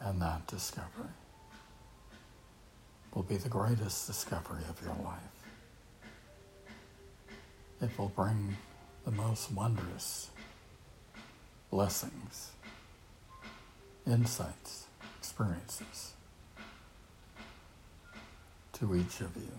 And 0.00 0.20
that 0.20 0.48
discovery 0.48 1.14
will 3.14 3.22
be 3.22 3.36
the 3.36 3.48
greatest 3.48 4.08
discovery 4.08 4.62
of 4.68 4.82
your 4.82 4.96
life. 5.04 5.35
It 7.80 7.90
will 7.98 8.08
bring 8.08 8.56
the 9.04 9.10
most 9.10 9.52
wondrous 9.52 10.30
blessings, 11.70 12.52
insights, 14.06 14.86
experiences 15.18 16.14
to 18.72 18.96
each 18.96 19.20
of 19.20 19.36
you. 19.36 19.50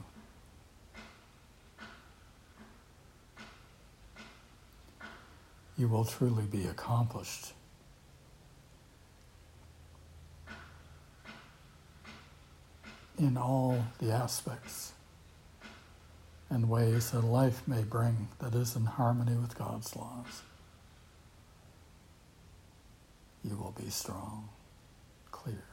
You 5.77 5.87
will 5.87 6.05
truly 6.05 6.45
be 6.45 6.65
accomplished 6.65 7.53
in 13.19 13.37
all 13.37 13.83
the 13.99 14.11
aspects 14.11 14.93
and 16.49 16.69
ways 16.69 17.11
that 17.11 17.23
life 17.23 17.61
may 17.67 17.83
bring 17.83 18.29
that 18.39 18.55
is 18.55 18.75
in 18.75 18.85
harmony 18.85 19.35
with 19.35 19.57
God's 19.57 19.95
laws. 19.95 20.43
You 23.43 23.55
will 23.55 23.73
be 23.77 23.89
strong, 23.89 24.49
clear, 25.31 25.63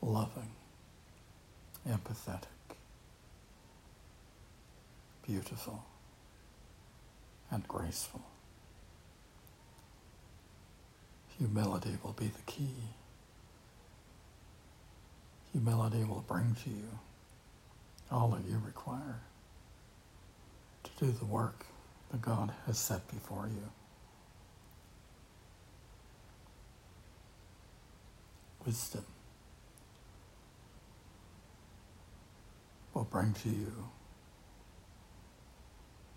loving, 0.00 0.50
empathetic, 1.88 2.76
beautiful, 5.26 5.84
and 7.50 7.66
graceful. 7.68 8.22
Humility 11.38 11.96
will 12.02 12.12
be 12.12 12.26
the 12.26 12.42
key. 12.52 12.74
Humility 15.52 16.04
will 16.04 16.24
bring 16.26 16.56
to 16.64 16.70
you 16.70 16.98
all 18.10 18.28
that 18.28 18.48
you 18.48 18.60
require 18.64 19.20
to 20.84 20.90
do 21.04 21.10
the 21.10 21.24
work 21.24 21.66
that 22.10 22.20
God 22.22 22.52
has 22.66 22.78
set 22.78 23.06
before 23.08 23.48
you. 23.48 23.70
Wisdom 28.64 29.04
will 32.94 33.04
bring 33.04 33.32
to 33.34 33.48
you 33.48 33.88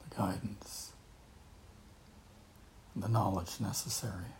the 0.07 0.15
guidance 0.15 0.93
and 2.93 3.03
the 3.03 3.09
knowledge 3.09 3.59
necessary 3.59 4.31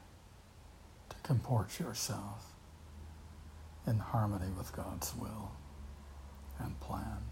to 1.09 1.15
comport 1.23 1.79
yourself 1.79 2.53
in 3.85 3.99
harmony 3.99 4.51
with 4.57 4.75
God's 4.75 5.13
will 5.15 5.51
and 6.59 6.79
plan. 6.79 7.26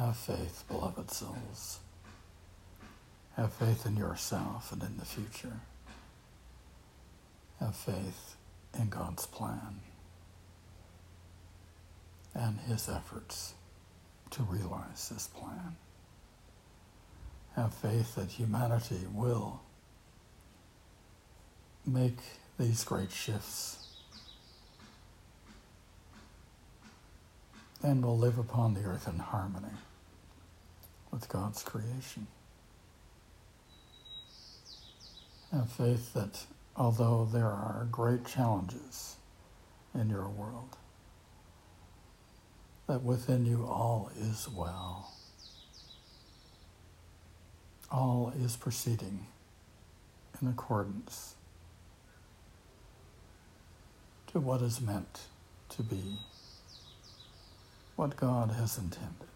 Have 0.00 0.16
faith, 0.16 0.64
beloved 0.66 1.10
souls. 1.10 1.80
Have 3.36 3.52
faith 3.52 3.84
in 3.84 3.98
yourself 3.98 4.72
and 4.72 4.82
in 4.82 4.96
the 4.96 5.04
future. 5.04 5.60
Have 7.58 7.76
faith 7.76 8.36
in 8.78 8.88
God's 8.88 9.26
plan 9.26 9.80
and 12.34 12.60
his 12.60 12.88
efforts 12.88 13.52
to 14.30 14.42
realize 14.42 15.10
this 15.10 15.26
plan. 15.26 15.76
Have 17.54 17.74
faith 17.74 18.14
that 18.14 18.30
humanity 18.30 19.06
will 19.12 19.60
make 21.84 22.16
these 22.58 22.84
great 22.84 23.12
shifts 23.12 23.86
and 27.82 28.02
will 28.02 28.16
live 28.16 28.38
upon 28.38 28.72
the 28.72 28.84
earth 28.84 29.06
in 29.06 29.18
harmony 29.18 29.68
with 31.10 31.28
God's 31.28 31.62
creation. 31.62 32.26
Have 35.52 35.70
faith 35.70 36.12
that 36.14 36.44
although 36.76 37.28
there 37.30 37.46
are 37.46 37.88
great 37.90 38.24
challenges 38.24 39.16
in 39.94 40.08
your 40.08 40.28
world, 40.28 40.76
that 42.86 43.02
within 43.02 43.46
you 43.46 43.64
all 43.66 44.10
is 44.18 44.48
well. 44.48 45.12
All 47.90 48.32
is 48.40 48.56
proceeding 48.56 49.26
in 50.40 50.48
accordance 50.48 51.34
to 54.28 54.38
what 54.38 54.62
is 54.62 54.80
meant 54.80 55.22
to 55.70 55.82
be, 55.82 56.18
what 57.96 58.16
God 58.16 58.52
has 58.52 58.78
intended. 58.78 59.29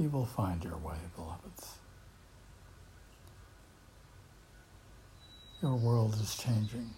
You 0.00 0.08
will 0.08 0.24
find 0.24 0.64
your 0.64 0.78
way, 0.78 0.96
beloveds. 1.14 1.74
Your 5.60 5.76
world 5.76 6.14
is 6.14 6.38
changing, 6.38 6.88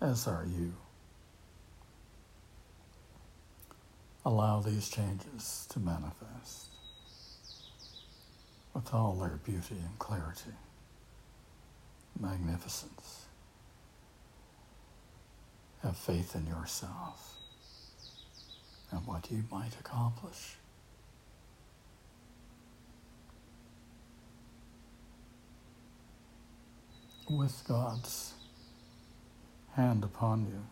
as 0.00 0.26
are 0.26 0.46
you. 0.46 0.72
Allow 4.24 4.60
these 4.60 4.88
changes 4.88 5.66
to 5.68 5.80
manifest 5.80 6.68
with 8.72 8.94
all 8.94 9.16
their 9.16 9.38
beauty 9.44 9.76
and 9.78 9.98
clarity, 9.98 10.56
magnificence. 12.18 13.26
Have 15.82 15.98
faith 15.98 16.34
in 16.34 16.46
yourself 16.46 17.34
and 18.90 19.06
what 19.06 19.30
you 19.30 19.44
might 19.52 19.78
accomplish. 19.78 20.56
With 27.28 27.64
God's 27.66 28.34
hand 29.74 30.04
upon 30.04 30.46
you 30.46 30.62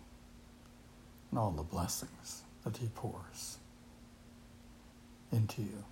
and 1.31 1.39
all 1.39 1.51
the 1.51 1.65
blessings 1.65 2.43
that 2.65 2.77
He 2.77 2.87
pours 2.95 3.59
into 5.33 5.63
you 5.63 5.85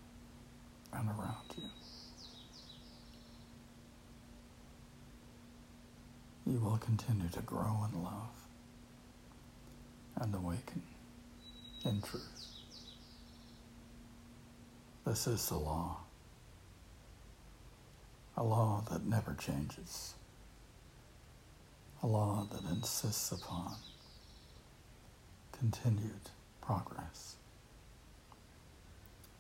and 0.93 1.09
around 1.09 1.55
you. 1.57 1.65
You 6.53 6.59
will 6.61 6.79
continue 6.79 7.29
to 7.31 7.41
grow 7.41 7.87
in 7.93 8.03
love 8.03 8.31
and 10.21 10.35
awaken 10.35 10.83
in 11.85 12.01
truth. 12.03 12.49
This 15.05 15.27
is 15.27 15.49
the 15.49 15.57
law, 15.59 15.97
a 18.37 18.45
law 18.45 18.85
that 18.91 19.05
never 19.05 19.35
changes, 19.35 20.15
a 22.03 22.07
law 22.07 22.47
that 22.51 22.69
insists 22.71 23.31
upon 23.31 23.77
continued 25.53 26.31
progress. 26.61 27.37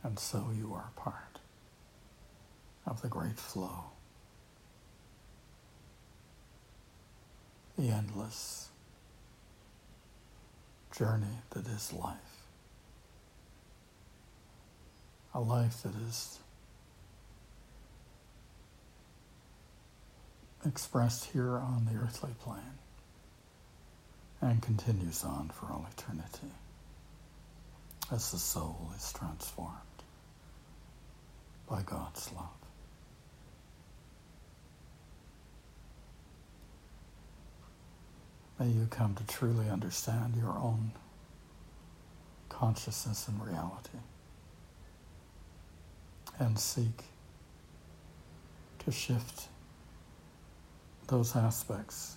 And 0.05 0.19
so 0.19 0.51
you 0.57 0.73
are 0.75 0.91
part 0.97 1.39
of 2.87 3.03
the 3.03 3.09
great 3.09 3.39
flow, 3.39 3.85
the 7.79 7.89
endless 7.89 8.69
journey 10.97 11.39
that 11.51 11.67
is 11.67 11.93
life. 11.93 12.17
A 15.35 15.41
life 15.41 15.83
that 15.83 15.95
is 16.09 16.39
expressed 20.65 21.27
here 21.27 21.57
on 21.57 21.89
the 21.91 21.99
earthly 21.99 22.31
plane 22.41 22.79
and 24.41 24.63
continues 24.63 25.25
on 25.25 25.51
for 25.51 25.67
all 25.67 25.87
eternity 25.97 26.53
as 28.11 28.31
the 28.31 28.39
soul 28.39 28.91
is 28.97 29.13
transformed 29.13 29.77
by 31.69 31.83
God's 31.83 32.31
love. 32.33 32.49
May 38.59 38.69
you 38.69 38.87
come 38.91 39.15
to 39.15 39.27
truly 39.27 39.69
understand 39.69 40.37
your 40.37 40.51
own 40.51 40.93
consciousness 42.49 43.27
and 43.27 43.43
reality 43.45 43.99
and 46.39 46.59
seek 46.59 47.05
to 48.85 48.93
shift 48.93 49.49
those 51.13 51.37
aspects 51.37 52.17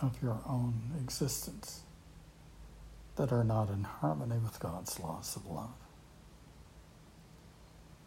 of 0.00 0.16
your 0.22 0.40
own 0.48 0.72
existence 0.98 1.82
that 3.16 3.30
are 3.30 3.44
not 3.44 3.68
in 3.68 3.84
harmony 3.84 4.38
with 4.38 4.58
God's 4.58 4.98
laws 4.98 5.36
of 5.36 5.44
love. 5.44 5.68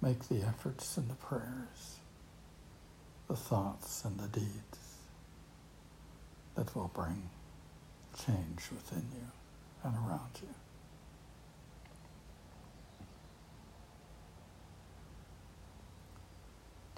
Make 0.02 0.28
the 0.30 0.42
efforts 0.42 0.98
and 0.98 1.08
the 1.08 1.14
prayers, 1.14 2.00
the 3.28 3.36
thoughts 3.36 4.04
and 4.04 4.20
the 4.20 4.30
deeds 4.30 4.80
that 6.56 6.76
will 6.76 6.90
bring 6.92 7.30
change 8.18 8.64
within 8.72 9.06
you 9.14 9.28
and 9.84 9.94
around 9.96 10.32
you. 10.42 10.65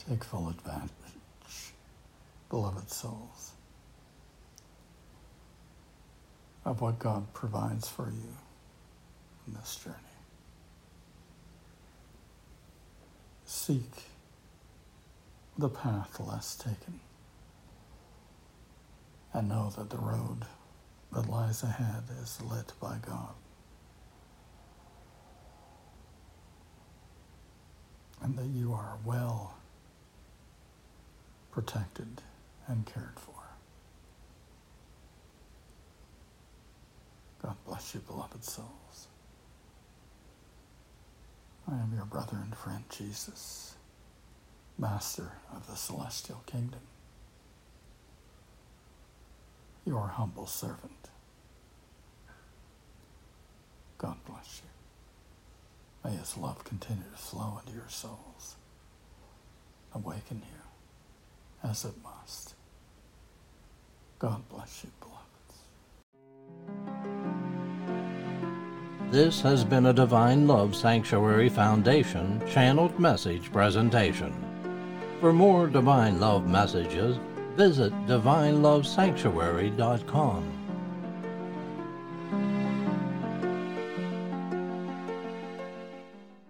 Take 0.08 0.24
full 0.24 0.48
advantage, 0.50 1.74
beloved 2.50 2.90
souls, 2.90 3.52
of 6.64 6.80
what 6.80 6.98
God 6.98 7.34
provides 7.34 7.90
for 7.90 8.06
you 8.10 8.38
in 9.46 9.54
this 9.54 9.76
journey. 9.84 9.96
Seek 13.46 14.04
the 15.58 15.68
path 15.70 16.22
less 16.22 16.56
taken 16.56 17.02
and 19.34 19.50
know 19.50 19.72
that 19.78 19.90
the 19.90 19.98
road 19.98 20.46
that 21.12 21.30
lies 21.30 21.64
ahead 21.64 22.04
is 22.22 22.42
lit 22.42 22.72
by 22.80 22.98
God. 23.06 23.34
And 28.22 28.38
that 28.38 28.46
you 28.48 28.74
are 28.74 28.98
well 29.06 29.57
protected 31.58 32.22
and 32.68 32.86
cared 32.86 33.16
for. 33.16 33.34
God 37.42 37.56
bless 37.66 37.96
you, 37.96 38.00
beloved 38.02 38.44
souls. 38.44 39.08
I 41.68 41.74
am 41.74 41.94
your 41.96 42.06
brother 42.06 42.38
and 42.44 42.56
friend 42.56 42.84
Jesus, 42.92 43.74
Master 44.78 45.32
of 45.52 45.66
the 45.66 45.76
Celestial 45.76 46.44
Kingdom 46.46 46.82
your 49.84 50.10
humble 50.10 50.46
servant. 50.46 51.10
God 53.98 54.18
bless 54.28 54.62
you. 54.64 56.12
May 56.12 56.18
his 56.18 56.38
love 56.38 56.64
continue 56.66 57.10
to 57.12 57.18
flow 57.18 57.60
into 57.66 57.76
your 57.76 57.90
souls. 57.90 58.58
Awaken 59.96 60.44
you 60.48 60.57
as 61.64 61.86
it 61.86 61.94
must. 62.04 62.56
God 64.20 64.42
bless 64.50 64.84
you, 64.84 64.90
beloveds. 65.00 65.62
This 69.12 69.40
has 69.42 69.64
been 69.64 69.86
a 69.86 69.94
Divine 69.94 70.48
Love 70.48 70.76
Sanctuary 70.76 71.50
Foundation 71.50 72.42
channeled 72.48 73.00
message 73.00 73.52
presentation. 73.52 74.34
For 75.20 75.32
more 75.32 75.68
Divine 75.68 76.20
Love 76.20 76.48
messages, 76.48 77.20
visit 77.56 77.94
divinelovesanctuary.com. 78.08 80.57